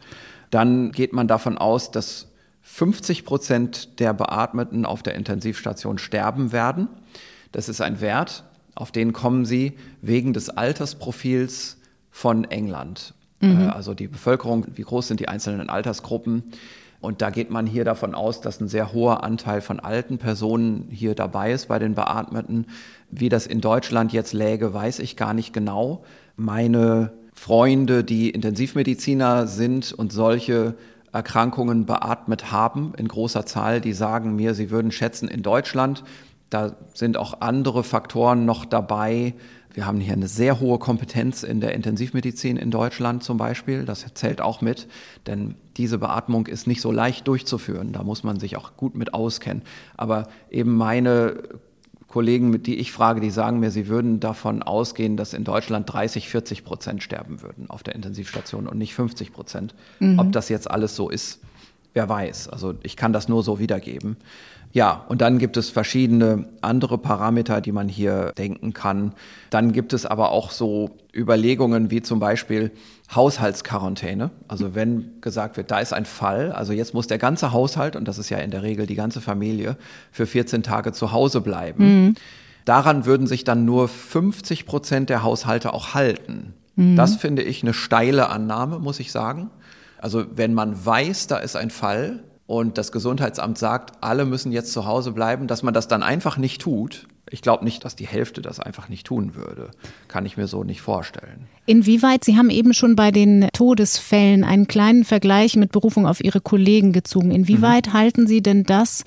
[0.51, 2.29] Dann geht man davon aus, dass
[2.63, 6.89] 50 Prozent der Beatmeten auf der Intensivstation sterben werden.
[7.53, 11.79] Das ist ein Wert, auf den kommen sie wegen des Altersprofils
[12.11, 13.15] von England.
[13.41, 13.61] Mhm.
[13.61, 16.45] Äh, also die Bevölkerung, wie groß sind die einzelnen Altersgruppen.
[17.01, 20.89] Und da geht man hier davon aus, dass ein sehr hoher Anteil von alten Personen
[20.91, 22.67] hier dabei ist bei den Beatmeten.
[23.11, 26.05] Wie das in Deutschland jetzt läge, weiß ich gar nicht genau.
[26.37, 30.75] Meine Freunde, die Intensivmediziner sind und solche
[31.11, 36.05] Erkrankungen beatmet haben in großer Zahl, die sagen mir, sie würden schätzen, in Deutschland,
[36.51, 39.35] da sind auch andere Faktoren noch dabei,
[39.75, 43.85] wir haben hier eine sehr hohe Kompetenz in der Intensivmedizin in Deutschland zum Beispiel.
[43.85, 44.89] Das zählt auch mit,
[45.27, 47.93] denn diese Beatmung ist nicht so leicht durchzuführen.
[47.93, 49.63] Da muss man sich auch gut mit auskennen.
[49.97, 51.43] Aber eben meine
[52.09, 55.91] Kollegen, mit die ich frage, die sagen mir, sie würden davon ausgehen, dass in Deutschland
[55.93, 59.75] 30, 40 Prozent sterben würden auf der Intensivstation und nicht 50 Prozent.
[60.01, 60.19] Mhm.
[60.19, 61.41] Ob das jetzt alles so ist,
[61.95, 62.49] wer weiß.
[62.49, 64.17] Also ich kann das nur so wiedergeben.
[64.73, 69.15] Ja, und dann gibt es verschiedene andere Parameter, die man hier denken kann.
[69.51, 72.71] Dann gibt es aber auch so Überlegungen wie zum Beispiel
[73.13, 74.31] Haushaltsquarantäne.
[74.47, 78.07] Also wenn gesagt wird, da ist ein Fall, also jetzt muss der ganze Haushalt, und
[78.07, 79.77] das ist ja in der Regel die ganze Familie,
[80.13, 82.05] für 14 Tage zu Hause bleiben.
[82.05, 82.15] Mhm.
[82.65, 86.55] Daran würden sich dann nur 50 Prozent der Haushalte auch halten.
[86.77, 86.95] Mhm.
[86.95, 89.51] Das finde ich eine steile Annahme, muss ich sagen.
[90.01, 94.73] Also wenn man weiß, da ist ein Fall, und das Gesundheitsamt sagt, alle müssen jetzt
[94.73, 97.07] zu Hause bleiben, dass man das dann einfach nicht tut.
[97.31, 99.71] Ich glaube nicht, dass die Hälfte das einfach nicht tun würde.
[100.09, 101.47] Kann ich mir so nicht vorstellen.
[101.67, 106.41] Inwieweit, Sie haben eben schon bei den Todesfällen einen kleinen Vergleich mit Berufung auf Ihre
[106.41, 107.31] Kollegen gezogen.
[107.31, 107.93] Inwieweit mhm.
[107.93, 109.05] halten Sie denn das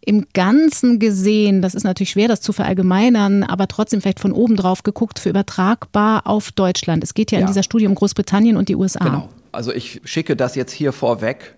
[0.00, 4.54] im Ganzen gesehen, das ist natürlich schwer, das zu verallgemeinern, aber trotzdem vielleicht von oben
[4.54, 7.02] drauf geguckt, für übertragbar auf Deutschland?
[7.02, 7.40] Es geht ja, ja.
[7.40, 9.02] in dieser Studie um Großbritannien und die USA.
[9.02, 9.28] Genau.
[9.50, 11.56] Also ich schicke das jetzt hier vorweg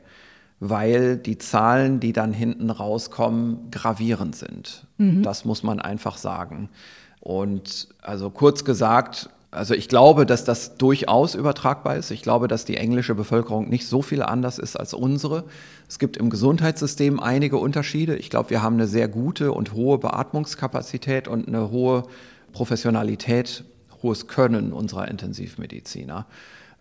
[0.61, 4.87] weil die Zahlen, die dann hinten rauskommen, gravierend sind.
[4.97, 5.23] Mhm.
[5.23, 6.71] Das muss man einfach sagen.
[7.21, 12.11] Und also kurz gesagt, Also ich glaube, dass das durchaus übertragbar ist.
[12.11, 15.45] Ich glaube, dass die englische Bevölkerung nicht so viel anders ist als unsere.
[15.89, 18.17] Es gibt im Gesundheitssystem einige Unterschiede.
[18.17, 22.03] Ich glaube, wir haben eine sehr gute und hohe Beatmungskapazität und eine hohe
[22.53, 23.65] Professionalität,
[24.03, 26.27] hohes Können unserer Intensivmediziner.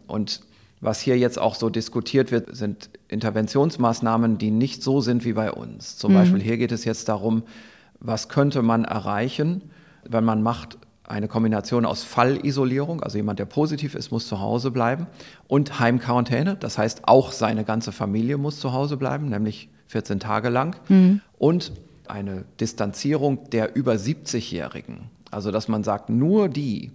[0.08, 0.42] Und
[0.86, 5.52] was hier jetzt auch so diskutiert wird, sind Interventionsmaßnahmen, die nicht so sind wie bei
[5.52, 5.98] uns.
[5.98, 6.18] Zum mhm.
[6.18, 7.44] Beispiel hier geht es jetzt darum,
[8.00, 9.64] was könnte man erreichen,
[10.08, 14.72] wenn man macht eine Kombination aus Fallisolierung, also jemand, der positiv ist, muss zu Hause
[14.72, 15.08] bleiben,
[15.48, 20.50] und Heimquarantäne, das heißt auch seine ganze Familie muss zu Hause bleiben, nämlich 14 Tage
[20.50, 21.22] lang, mhm.
[21.38, 21.72] und
[22.08, 26.92] eine Distanzierung der über 70-Jährigen, also dass man sagt, nur die,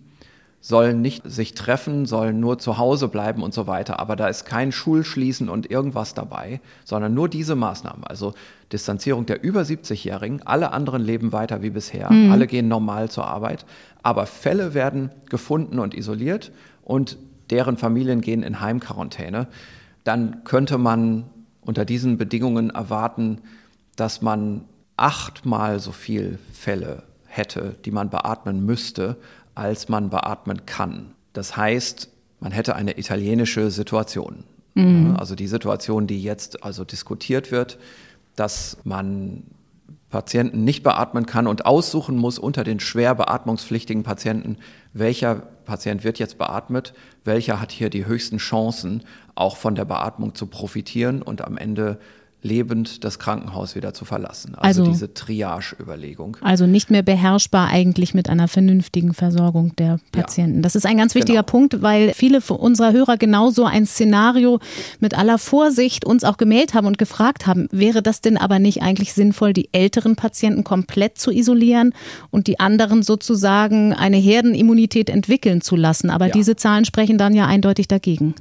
[0.60, 3.98] sollen nicht sich treffen, sollen nur zu Hause bleiben und so weiter.
[3.98, 8.04] Aber da ist kein Schulschließen und irgendwas dabei, sondern nur diese Maßnahmen.
[8.04, 8.34] Also
[8.70, 10.42] Distanzierung der über 70-Jährigen.
[10.46, 12.12] Alle anderen leben weiter wie bisher.
[12.12, 12.30] Mhm.
[12.30, 13.64] Alle gehen normal zur Arbeit.
[14.02, 16.52] Aber Fälle werden gefunden und isoliert
[16.84, 17.16] und
[17.48, 19.48] deren Familien gehen in Heimquarantäne.
[20.04, 21.24] Dann könnte man
[21.62, 23.38] unter diesen Bedingungen erwarten,
[23.96, 24.62] dass man
[24.96, 29.16] achtmal so viel Fälle hätte, die man beatmen müsste,
[29.54, 31.14] als man beatmen kann.
[31.32, 32.10] Das heißt,
[32.40, 34.44] man hätte eine italienische Situation.
[34.74, 35.16] Mhm.
[35.18, 37.78] Also die Situation, die jetzt also diskutiert wird,
[38.36, 39.42] dass man
[40.08, 44.56] Patienten nicht beatmen kann und aussuchen muss unter den schwer beatmungspflichtigen Patienten,
[44.92, 49.04] welcher Patient wird jetzt beatmet, welcher hat hier die höchsten Chancen,
[49.36, 52.00] auch von der Beatmung zu profitieren und am Ende
[52.42, 54.54] lebend das Krankenhaus wieder zu verlassen.
[54.54, 56.38] Also, also diese Triage-Überlegung.
[56.40, 60.56] Also nicht mehr beherrschbar eigentlich mit einer vernünftigen Versorgung der Patienten.
[60.56, 60.62] Ja.
[60.62, 61.50] Das ist ein ganz wichtiger genau.
[61.50, 64.58] Punkt, weil viele unserer Hörer genauso ein Szenario
[65.00, 68.82] mit aller Vorsicht uns auch gemeldet haben und gefragt haben, wäre das denn aber nicht
[68.82, 71.92] eigentlich sinnvoll, die älteren Patienten komplett zu isolieren
[72.30, 76.08] und die anderen sozusagen eine Herdenimmunität entwickeln zu lassen?
[76.10, 76.32] Aber ja.
[76.32, 78.34] diese Zahlen sprechen dann ja eindeutig dagegen.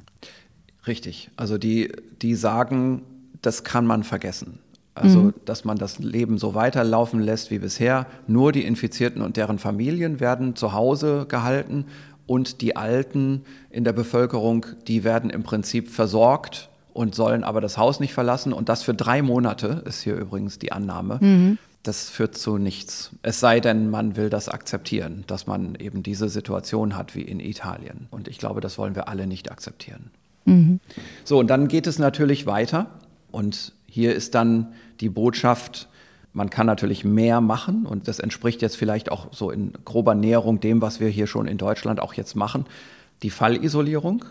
[0.87, 1.29] Richtig.
[1.35, 3.01] Also die, die sagen,
[3.41, 4.59] das kann man vergessen.
[4.95, 5.33] Also, mhm.
[5.45, 8.05] dass man das Leben so weiterlaufen lässt wie bisher.
[8.27, 11.85] Nur die Infizierten und deren Familien werden zu Hause gehalten
[12.25, 17.77] und die Alten in der Bevölkerung, die werden im Prinzip versorgt und sollen aber das
[17.77, 18.51] Haus nicht verlassen.
[18.51, 21.17] Und das für drei Monate ist hier übrigens die Annahme.
[21.21, 21.57] Mhm.
[21.83, 23.11] Das führt zu nichts.
[23.21, 27.39] Es sei denn, man will das akzeptieren, dass man eben diese Situation hat wie in
[27.39, 28.07] Italien.
[28.11, 30.11] Und ich glaube, das wollen wir alle nicht akzeptieren.
[30.43, 30.81] Mhm.
[31.23, 32.87] So, und dann geht es natürlich weiter.
[33.31, 35.87] Und hier ist dann die Botschaft,
[36.33, 40.59] man kann natürlich mehr machen und das entspricht jetzt vielleicht auch so in grober Näherung
[40.59, 42.65] dem, was wir hier schon in Deutschland auch jetzt machen.
[43.23, 44.25] Die Fallisolierung,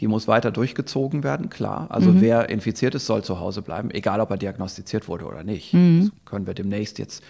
[0.00, 1.86] die muss weiter durchgezogen werden, klar.
[1.90, 2.20] Also mhm.
[2.20, 5.74] wer infiziert ist, soll zu Hause bleiben, egal ob er diagnostiziert wurde oder nicht.
[5.74, 6.10] Mhm.
[6.12, 7.22] Das können wir demnächst jetzt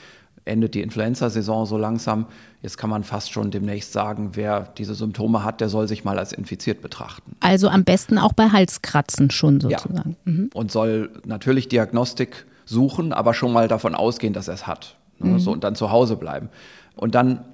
[0.44, 2.26] endet die Influenza-Saison so langsam.
[2.62, 6.18] Jetzt kann man fast schon demnächst sagen, wer diese Symptome hat, der soll sich mal
[6.18, 7.36] als infiziert betrachten.
[7.40, 10.16] Also am besten auch bei Halskratzen schon sozusagen.
[10.24, 10.32] Ja.
[10.32, 10.50] Mhm.
[10.54, 14.96] Und soll natürlich Diagnostik suchen, aber schon mal davon ausgehen, dass er es hat.
[15.18, 15.32] Ne?
[15.32, 15.38] Mhm.
[15.38, 16.48] So, und dann zu Hause bleiben.
[16.96, 17.44] Und dann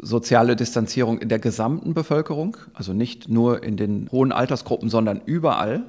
[0.00, 5.84] soziale Distanzierung in der gesamten Bevölkerung, also nicht nur in den hohen Altersgruppen, sondern überall.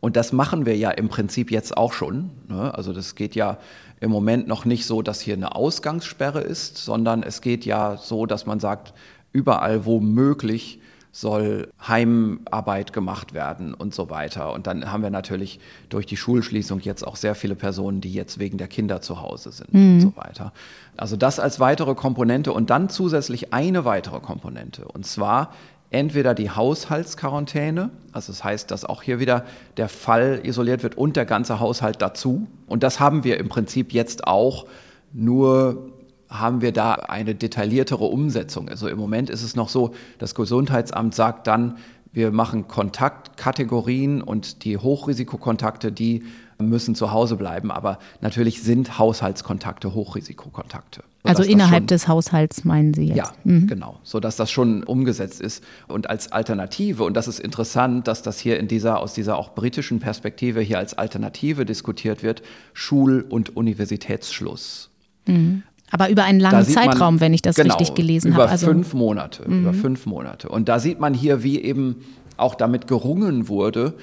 [0.00, 2.30] Und das machen wir ja im Prinzip jetzt auch schon.
[2.48, 2.74] Ne?
[2.74, 3.58] Also das geht ja
[4.02, 8.26] im Moment noch nicht so, dass hier eine Ausgangssperre ist, sondern es geht ja so,
[8.26, 8.94] dass man sagt,
[9.32, 10.80] überall wo möglich
[11.12, 14.52] soll Heimarbeit gemacht werden und so weiter.
[14.54, 18.40] Und dann haben wir natürlich durch die Schulschließung jetzt auch sehr viele Personen, die jetzt
[18.40, 19.94] wegen der Kinder zu Hause sind mhm.
[19.94, 20.52] und so weiter.
[20.96, 24.84] Also das als weitere Komponente und dann zusätzlich eine weitere Komponente.
[24.86, 25.52] Und zwar
[25.92, 29.44] entweder die Haushaltsquarantäne, also das heißt, dass auch hier wieder
[29.76, 32.46] der Fall isoliert wird und der ganze Haushalt dazu.
[32.66, 34.66] Und das haben wir im Prinzip jetzt auch,
[35.12, 35.92] nur
[36.28, 38.68] haben wir da eine detailliertere Umsetzung.
[38.68, 41.76] Also im Moment ist es noch so, das Gesundheitsamt sagt dann,
[42.12, 46.24] wir machen Kontaktkategorien und die Hochrisikokontakte, die
[46.58, 47.70] müssen zu Hause bleiben.
[47.70, 51.02] Aber natürlich sind Haushaltskontakte Hochrisikokontakte.
[51.24, 53.16] Also innerhalb des Haushalts meinen Sie jetzt?
[53.16, 53.68] Ja, mhm.
[53.68, 53.98] genau.
[54.02, 55.62] Sodass das schon umgesetzt ist.
[55.86, 59.54] Und als Alternative, und das ist interessant, dass das hier in dieser, aus dieser auch
[59.54, 64.90] britischen Perspektive hier als Alternative diskutiert wird, Schul- und Universitätsschluss.
[65.26, 65.62] Mhm.
[65.92, 68.44] Aber über einen langen Zeitraum, man, wenn ich das genau, richtig gelesen habe.
[68.44, 69.60] Über also, fünf Monate, mhm.
[69.60, 70.48] über fünf Monate.
[70.48, 72.04] Und da sieht man hier, wie eben
[72.36, 73.94] auch damit gerungen wurde,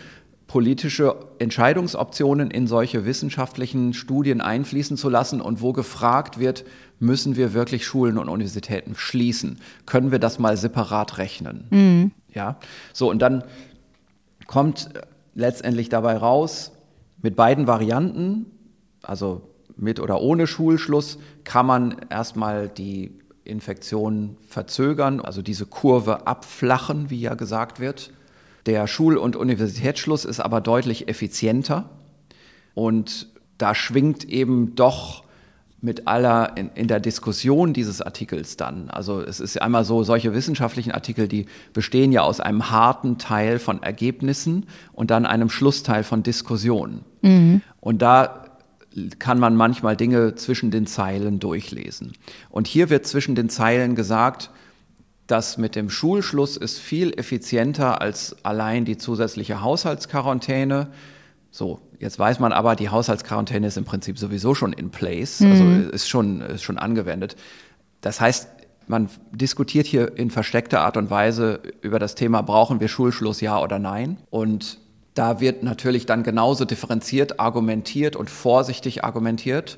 [0.47, 6.65] politische Entscheidungsoptionen in solche wissenschaftlichen Studien einfließen zu lassen und wo gefragt wird,
[6.99, 9.59] müssen wir wirklich Schulen und Universitäten schließen?
[9.85, 11.67] Können wir das mal separat rechnen?
[11.69, 12.11] Mhm.
[12.33, 12.57] Ja,
[12.93, 13.43] so und dann
[14.47, 14.89] kommt
[15.35, 16.71] letztendlich dabei raus,
[17.21, 18.47] mit beiden Varianten,
[19.03, 19.48] also
[19.79, 23.11] mit oder ohne Schulschluss, kann man erstmal die
[23.43, 28.11] Infektionen verzögern, also diese Kurve abflachen, wie ja gesagt wird.
[28.65, 31.89] Der Schul- und Universitätsschluss ist aber deutlich effizienter
[32.73, 35.23] und da schwingt eben doch
[35.81, 38.89] mit aller in, in, der Diskussion dieses Artikels dann.
[38.89, 43.59] Also es ist einmal so, solche wissenschaftlichen Artikel, die bestehen ja aus einem harten Teil
[43.59, 47.05] von Ergebnissen und dann einem Schlussteil von Diskussionen.
[47.21, 47.61] Mhm.
[47.79, 48.48] Und da
[49.19, 52.13] kann man manchmal Dinge zwischen den Zeilen durchlesen.
[52.49, 54.49] Und hier wird zwischen den Zeilen gesagt,
[55.27, 60.87] dass mit dem Schulschluss ist viel effizienter als allein die zusätzliche Haushaltsquarantäne.
[61.51, 65.63] So, jetzt weiß man aber, die Haushaltsquarantäne ist im Prinzip sowieso schon in place, also
[65.63, 65.75] mhm.
[65.75, 67.35] also ist schon, ist schon angewendet.
[68.01, 68.49] Das heißt,
[68.87, 73.61] man diskutiert hier in versteckter Art und Weise über das Thema, brauchen wir Schulschluss, ja
[73.61, 74.17] oder nein?
[74.31, 74.79] Und
[75.19, 79.77] da wird natürlich dann genauso differenziert argumentiert und vorsichtig argumentiert,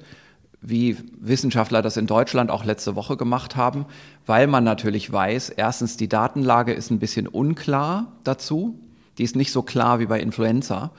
[0.62, 3.88] wie Wissenschaftler das in Deutschland auch letzte Woche gemacht haben,
[4.28, 8.80] weil man natürlich weiß, erstens, die Datenlage ist ein bisschen unklar dazu.
[9.18, 10.92] Die ist nicht so klar wie bei Influenza.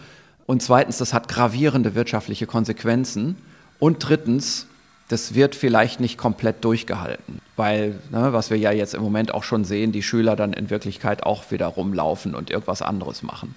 [0.45, 3.37] Und zweitens, das hat gravierende wirtschaftliche Konsequenzen.
[3.79, 4.67] Und drittens,
[5.07, 9.45] das wird vielleicht nicht komplett durchgehalten, weil, ne, was wir ja jetzt im Moment auch
[9.45, 13.55] schon sehen, die Schüler dann in Wirklichkeit auch wieder rumlaufen und irgendwas anderes machen.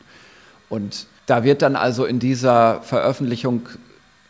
[0.76, 3.70] Und da wird dann also in dieser Veröffentlichung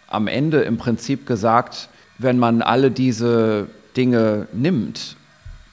[0.07, 3.65] am Ende im Prinzip gesagt, wenn man alle diese
[3.97, 5.15] Dinge nimmt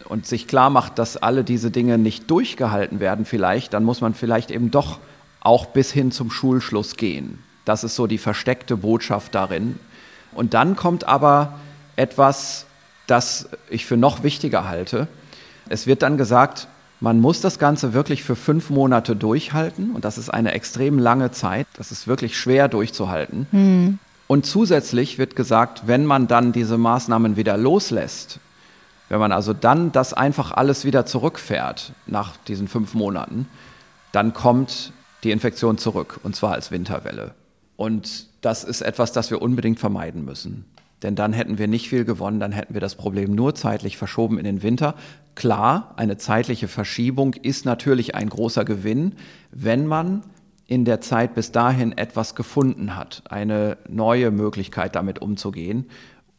[0.07, 4.15] und sich klar macht, dass alle diese Dinge nicht durchgehalten werden vielleicht, dann muss man
[4.15, 4.99] vielleicht eben doch
[5.41, 7.39] auch bis hin zum Schulschluss gehen.
[7.67, 9.79] Das ist so die versteckte Botschaft darin.
[10.33, 11.59] Und dann kommt aber
[11.97, 12.65] etwas,
[13.07, 15.07] das ich für noch wichtiger halte.
[15.69, 16.67] Es wird dann gesagt,
[17.03, 21.33] man muss das Ganze wirklich für fünf Monate durchhalten und das ist eine extrem lange
[21.33, 21.67] Zeit.
[21.77, 23.49] Das ist wirklich schwer durchzuhalten.
[23.51, 23.99] Mhm.
[24.29, 28.39] Und zusätzlich wird gesagt, wenn man dann diese Maßnahmen wieder loslässt,
[29.09, 33.49] wenn man also dann das einfach alles wieder zurückfährt nach diesen fünf Monaten,
[34.13, 34.93] dann kommt
[35.25, 37.35] die Infektion zurück und zwar als Winterwelle.
[37.77, 40.67] Und das ist etwas, das wir unbedingt vermeiden müssen.
[41.03, 44.39] Denn dann hätten wir nicht viel gewonnen, dann hätten wir das Problem nur zeitlich verschoben
[44.39, 44.95] in den Winter.
[45.35, 49.15] Klar, eine zeitliche Verschiebung ist natürlich ein großer Gewinn,
[49.51, 50.23] wenn man
[50.67, 55.87] in der Zeit bis dahin etwas gefunden hat, eine neue Möglichkeit damit umzugehen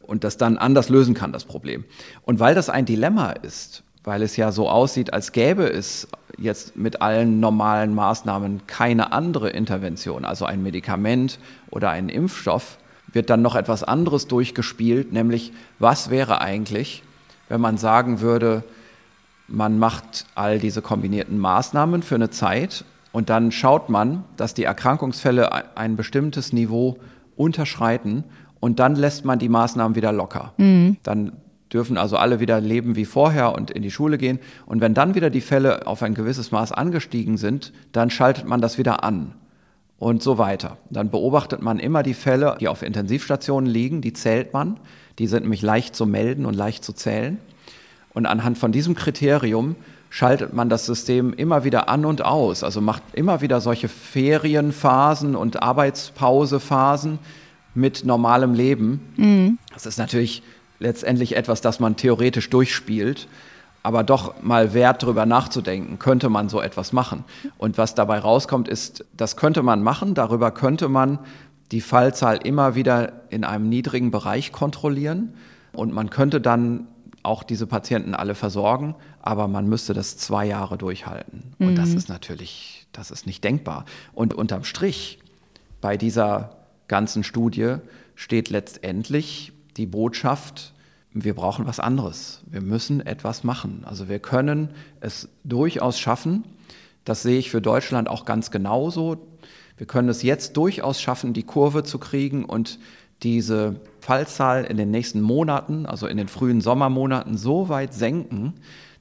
[0.01, 1.85] und das dann anders lösen kann, das Problem.
[2.23, 6.75] Und weil das ein Dilemma ist, weil es ja so aussieht, als gäbe es jetzt
[6.75, 12.79] mit allen normalen Maßnahmen keine andere Intervention, also ein Medikament oder ein Impfstoff,
[13.13, 17.03] wird dann noch etwas anderes durchgespielt, nämlich was wäre eigentlich,
[17.47, 18.63] wenn man sagen würde,
[19.47, 24.63] man macht all diese kombinierten Maßnahmen für eine Zeit und dann schaut man, dass die
[24.63, 26.97] Erkrankungsfälle ein bestimmtes Niveau
[27.35, 28.23] unterschreiten
[28.59, 30.53] und dann lässt man die Maßnahmen wieder locker.
[30.57, 30.97] Mhm.
[31.03, 31.33] Dann
[31.71, 34.39] dürfen also alle wieder leben wie vorher und in die Schule gehen.
[34.65, 38.61] Und wenn dann wieder die Fälle auf ein gewisses Maß angestiegen sind, dann schaltet man
[38.61, 39.33] das wieder an
[39.99, 40.77] und so weiter.
[40.89, 44.79] Dann beobachtet man immer die Fälle, die auf Intensivstationen liegen, die zählt man.
[45.19, 47.37] Die sind nämlich leicht zu melden und leicht zu zählen.
[48.13, 49.75] Und anhand von diesem Kriterium
[50.09, 55.35] schaltet man das System immer wieder an und aus, also macht immer wieder solche Ferienphasen
[55.35, 57.17] und Arbeitspausephasen
[57.73, 59.01] mit normalem Leben.
[59.15, 59.57] Mhm.
[59.73, 60.43] Das ist natürlich
[60.79, 63.27] letztendlich etwas, das man theoretisch durchspielt
[63.83, 67.25] aber doch mal wert, darüber nachzudenken, könnte man so etwas machen.
[67.57, 71.19] Und was dabei rauskommt, ist, das könnte man machen, darüber könnte man
[71.71, 75.33] die Fallzahl immer wieder in einem niedrigen Bereich kontrollieren
[75.73, 76.87] und man könnte dann
[77.23, 81.53] auch diese Patienten alle versorgen, aber man müsste das zwei Jahre durchhalten.
[81.57, 81.67] Mhm.
[81.67, 81.97] Und das mhm.
[81.97, 83.85] ist natürlich, das ist nicht denkbar.
[84.13, 85.19] Und unterm Strich
[85.81, 87.75] bei dieser ganzen Studie
[88.15, 90.72] steht letztendlich die Botschaft,
[91.13, 92.41] wir brauchen was anderes.
[92.47, 93.83] Wir müssen etwas machen.
[93.85, 96.43] Also wir können es durchaus schaffen.
[97.05, 99.17] Das sehe ich für Deutschland auch ganz genauso.
[99.77, 102.79] Wir können es jetzt durchaus schaffen, die Kurve zu kriegen und
[103.21, 108.53] diese Fallzahl in den nächsten Monaten, also in den frühen Sommermonaten, so weit senken,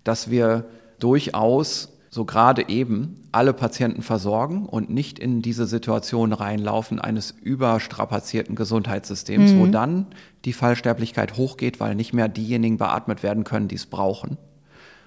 [0.04, 0.66] dass wir
[0.98, 8.54] durchaus so gerade eben alle Patienten versorgen und nicht in diese Situation reinlaufen eines überstrapazierten
[8.54, 9.58] Gesundheitssystems, mhm.
[9.58, 10.06] wo dann
[10.44, 14.36] die Fallsterblichkeit hochgeht, weil nicht mehr diejenigen beatmet werden können, die es brauchen.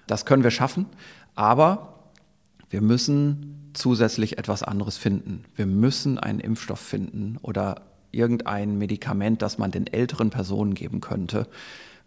[0.08, 0.88] Das können wir schaffen,
[1.36, 2.00] aber
[2.72, 5.46] wir müssen zusätzlich etwas anderes finden.
[5.56, 11.48] Wir müssen einen Impfstoff finden oder irgendein Medikament, das man den älteren Personen geben könnte.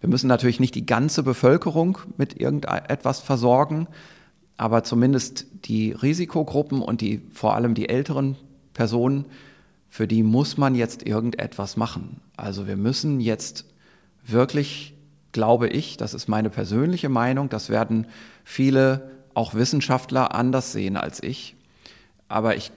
[0.01, 3.87] Wir müssen natürlich nicht die ganze Bevölkerung mit irgendetwas versorgen,
[4.59, 8.37] aber zumindest die Risikogruppen und die vor allem die älteren
[8.75, 9.25] Personen,
[9.89, 12.21] für die muss man jetzt irgendetwas machen.
[12.37, 13.65] Also wir müssen jetzt
[14.27, 14.95] wirklich
[15.33, 18.07] glaube ich, das ist meine persönliche Meinung, das werden
[18.45, 21.55] viele auch Wissenschaftler anders sehen als ich.
[22.29, 22.73] Aber ich,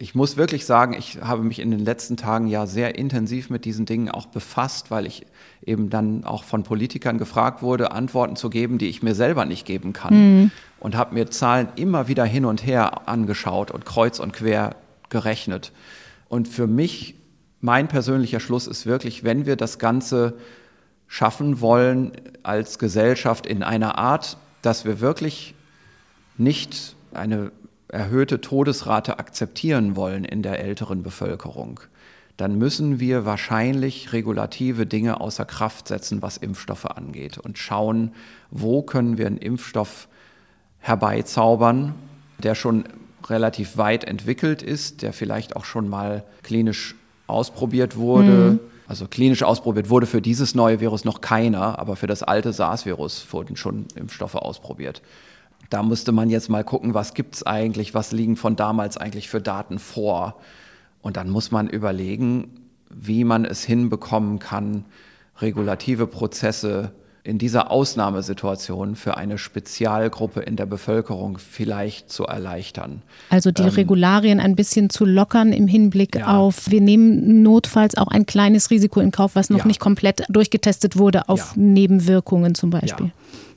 [0.00, 3.66] ich muss wirklich sagen, ich habe mich in den letzten Tagen ja sehr intensiv mit
[3.66, 5.26] diesen Dingen auch befasst, weil ich
[5.62, 9.66] eben dann auch von Politikern gefragt wurde, Antworten zu geben, die ich mir selber nicht
[9.66, 10.14] geben kann.
[10.14, 10.50] Mhm.
[10.78, 14.74] Und habe mir Zahlen immer wieder hin und her angeschaut und kreuz und quer
[15.10, 15.70] gerechnet.
[16.30, 17.16] Und für mich,
[17.60, 20.32] mein persönlicher Schluss ist wirklich, wenn wir das Ganze
[21.08, 25.54] schaffen wollen als Gesellschaft in einer Art, dass wir wirklich
[26.38, 27.52] nicht eine
[27.92, 31.80] erhöhte Todesrate akzeptieren wollen in der älteren Bevölkerung,
[32.36, 38.12] dann müssen wir wahrscheinlich regulative Dinge außer Kraft setzen, was Impfstoffe angeht und schauen,
[38.50, 40.08] wo können wir einen Impfstoff
[40.78, 41.94] herbeizaubern,
[42.42, 42.84] der schon
[43.28, 46.94] relativ weit entwickelt ist, der vielleicht auch schon mal klinisch
[47.26, 48.52] ausprobiert wurde.
[48.52, 48.60] Mhm.
[48.88, 53.26] Also klinisch ausprobiert wurde für dieses neue Virus noch keiner, aber für das alte SARS-Virus
[53.32, 55.00] wurden schon Impfstoffe ausprobiert.
[55.70, 59.28] Da musste man jetzt mal gucken, was gibt es eigentlich, was liegen von damals eigentlich
[59.28, 60.40] für Daten vor.
[61.00, 64.84] Und dann muss man überlegen, wie man es hinbekommen kann,
[65.38, 66.92] regulative Prozesse
[67.22, 73.02] in dieser Ausnahmesituation für eine Spezialgruppe in der Bevölkerung vielleicht zu erleichtern.
[73.28, 76.38] Also die ähm, Regularien ein bisschen zu lockern im Hinblick ja.
[76.38, 79.66] auf, wir nehmen notfalls auch ein kleines Risiko in Kauf, was noch ja.
[79.66, 81.62] nicht komplett durchgetestet wurde auf ja.
[81.62, 83.12] Nebenwirkungen zum Beispiel.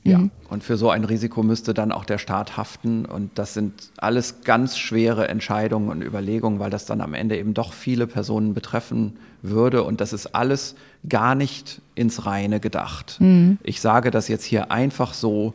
[0.06, 0.32] Ja, mhm.
[0.50, 3.06] und für so ein Risiko müsste dann auch der Staat haften.
[3.06, 7.54] Und das sind alles ganz schwere Entscheidungen und Überlegungen, weil das dann am Ende eben
[7.54, 9.84] doch viele Personen betreffen würde.
[9.84, 10.76] Und das ist alles
[11.08, 13.18] gar nicht ins Reine gedacht.
[13.20, 13.58] Mhm.
[13.64, 15.54] Ich sage das jetzt hier einfach so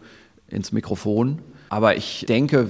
[0.48, 2.68] ins Mikrofon, aber ich denke,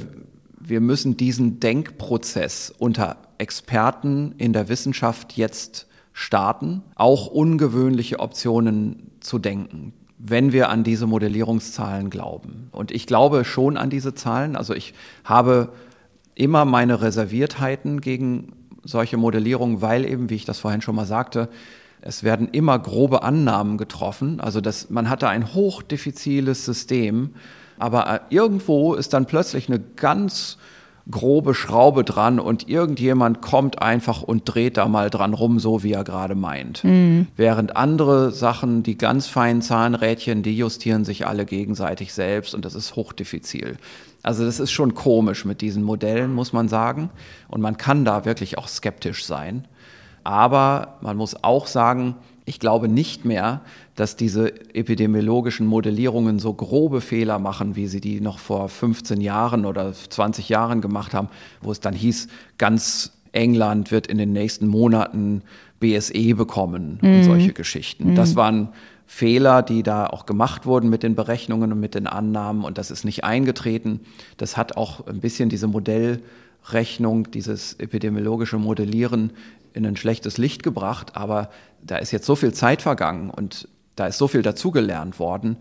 [0.61, 9.39] wir müssen diesen Denkprozess unter Experten in der Wissenschaft jetzt starten, auch ungewöhnliche Optionen zu
[9.39, 12.69] denken wenn wir an diese Modellierungszahlen glauben.
[12.73, 14.57] Und ich glaube schon an diese Zahlen.
[14.57, 14.93] Also ich
[15.25, 15.73] habe
[16.35, 18.53] immer meine Reserviertheiten gegen
[18.83, 21.49] solche Modellierungen, weil eben, wie ich das vorhin schon mal sagte,
[22.01, 24.41] es werden immer grobe Annahmen getroffen.
[24.41, 27.35] Also das, man hatte ein hochdiffiziles System,
[27.79, 30.59] aber irgendwo ist dann plötzlich eine ganz
[31.11, 35.93] grobe Schraube dran und irgendjemand kommt einfach und dreht da mal dran rum, so wie
[35.93, 36.85] er gerade meint.
[36.85, 37.29] Mhm.
[37.35, 42.75] Während andere Sachen, die ganz feinen Zahnrädchen, die justieren sich alle gegenseitig selbst und das
[42.75, 43.79] ist hochdiffizil.
[44.23, 47.09] Also das ist schon komisch mit diesen Modellen, muss man sagen.
[47.49, 49.67] Und man kann da wirklich auch skeptisch sein.
[50.29, 53.63] Aber man muss auch sagen, ich glaube nicht mehr,
[53.97, 59.65] dass diese epidemiologischen Modellierungen so grobe Fehler machen, wie sie die noch vor 15 Jahren
[59.65, 61.31] oder 20 Jahren gemacht haben,
[61.63, 65.41] wo es dann hieß, ganz England wird in den nächsten Monaten
[65.81, 67.15] BSE bekommen mhm.
[67.15, 68.11] und solche Geschichten.
[68.11, 68.15] Mhm.
[68.15, 68.69] Das waren
[69.07, 72.91] Fehler, die da auch gemacht wurden mit den Berechnungen und mit den Annahmen und das
[72.91, 74.01] ist nicht eingetreten.
[74.37, 79.31] Das hat auch ein bisschen diese Modellrechnung, dieses epidemiologische Modellieren
[79.73, 81.51] in ein schlechtes Licht gebracht, aber
[81.83, 85.57] da ist jetzt so viel Zeit vergangen und da ist so viel dazugelernt worden,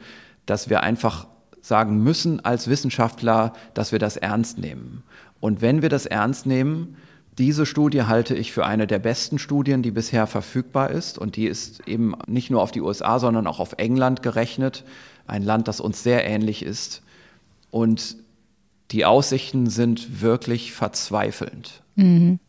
[0.46, 1.28] dass wir einfach
[1.62, 5.04] sagen müssen als Wissenschaftler, dass wir das ernst nehmen.
[5.40, 6.96] Und wenn wir das ernst nehmen,
[7.38, 11.20] diese Studie halte ich für eine der besten Studien, die bisher verfügbar ist.
[11.20, 14.84] Und die ist eben nicht nur auf die USA, sondern auch auf England gerechnet.
[15.28, 17.04] Ein Land, das uns sehr ähnlich ist.
[17.70, 18.18] Und
[18.92, 21.84] die Aussichten sind wirklich verzweifelnd.
[21.96, 22.40] Mhm.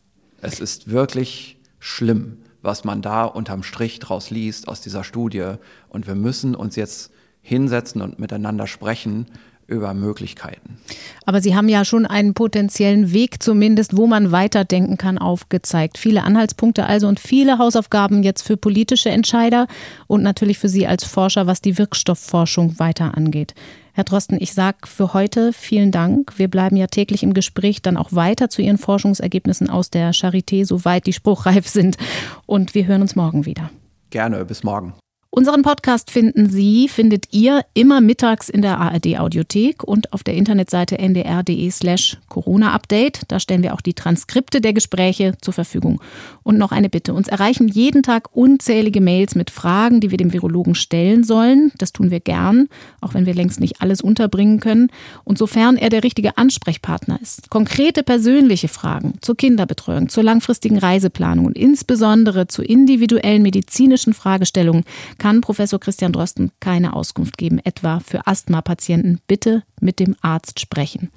[0.41, 5.53] Es ist wirklich schlimm, was man da unterm Strich draus liest aus dieser Studie.
[5.89, 7.11] Und wir müssen uns jetzt
[7.41, 9.27] hinsetzen und miteinander sprechen
[9.69, 10.79] über Möglichkeiten.
[11.25, 15.97] Aber Sie haben ja schon einen potenziellen Weg zumindest, wo man weiterdenken kann, aufgezeigt.
[15.97, 19.67] Viele Anhaltspunkte also und viele Hausaufgaben jetzt für politische Entscheider
[20.07, 23.53] und natürlich für Sie als Forscher, was die Wirkstoffforschung weiter angeht.
[23.99, 26.39] Herr Drosten, ich sage für heute vielen Dank.
[26.39, 30.63] Wir bleiben ja täglich im Gespräch dann auch weiter zu Ihren Forschungsergebnissen aus der Charité,
[30.63, 31.97] soweit die spruchreif sind.
[32.45, 33.69] Und wir hören uns morgen wieder.
[34.09, 34.93] Gerne, bis morgen.
[35.31, 40.33] Unseren Podcast finden Sie, findet ihr immer mittags in der ARD Audiothek und auf der
[40.33, 43.21] Internetseite ndr.de slash Corona-Update.
[43.27, 46.01] Da stellen wir auch die Transkripte der Gespräche zur Verfügung.
[46.41, 47.13] Und noch eine Bitte.
[47.13, 51.71] Uns erreichen jeden Tag unzählige Mails mit Fragen, die wir dem Virologen stellen sollen.
[51.77, 52.67] Das tun wir gern,
[52.99, 54.89] auch wenn wir längst nicht alles unterbringen können.
[55.25, 57.51] Und sofern er der richtige Ansprechpartner ist.
[57.51, 64.85] Konkrete persönliche Fragen zur Kinderbetreuung, zur langfristigen Reiseplanung und insbesondere zu individuellen medizinischen Fragestellungen
[65.19, 69.19] kann Professor Christian Drosten keine Auskunft geben, etwa für Asthma-Patienten.
[69.27, 71.11] Bitte mit dem Arzt sprechen.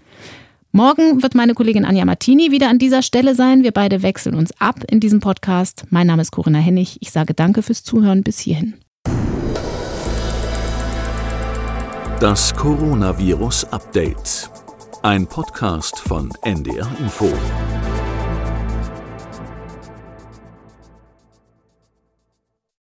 [0.72, 3.62] Morgen wird meine Kollegin Anja Martini wieder an dieser Stelle sein.
[3.62, 5.84] Wir beide wechseln uns ab in diesem Podcast.
[5.90, 6.96] Mein Name ist Corinna Hennig.
[7.00, 8.74] Ich sage danke fürs Zuhören bis hierhin.
[12.20, 14.50] Das Coronavirus Update.
[15.02, 17.28] Ein Podcast von NDR Info.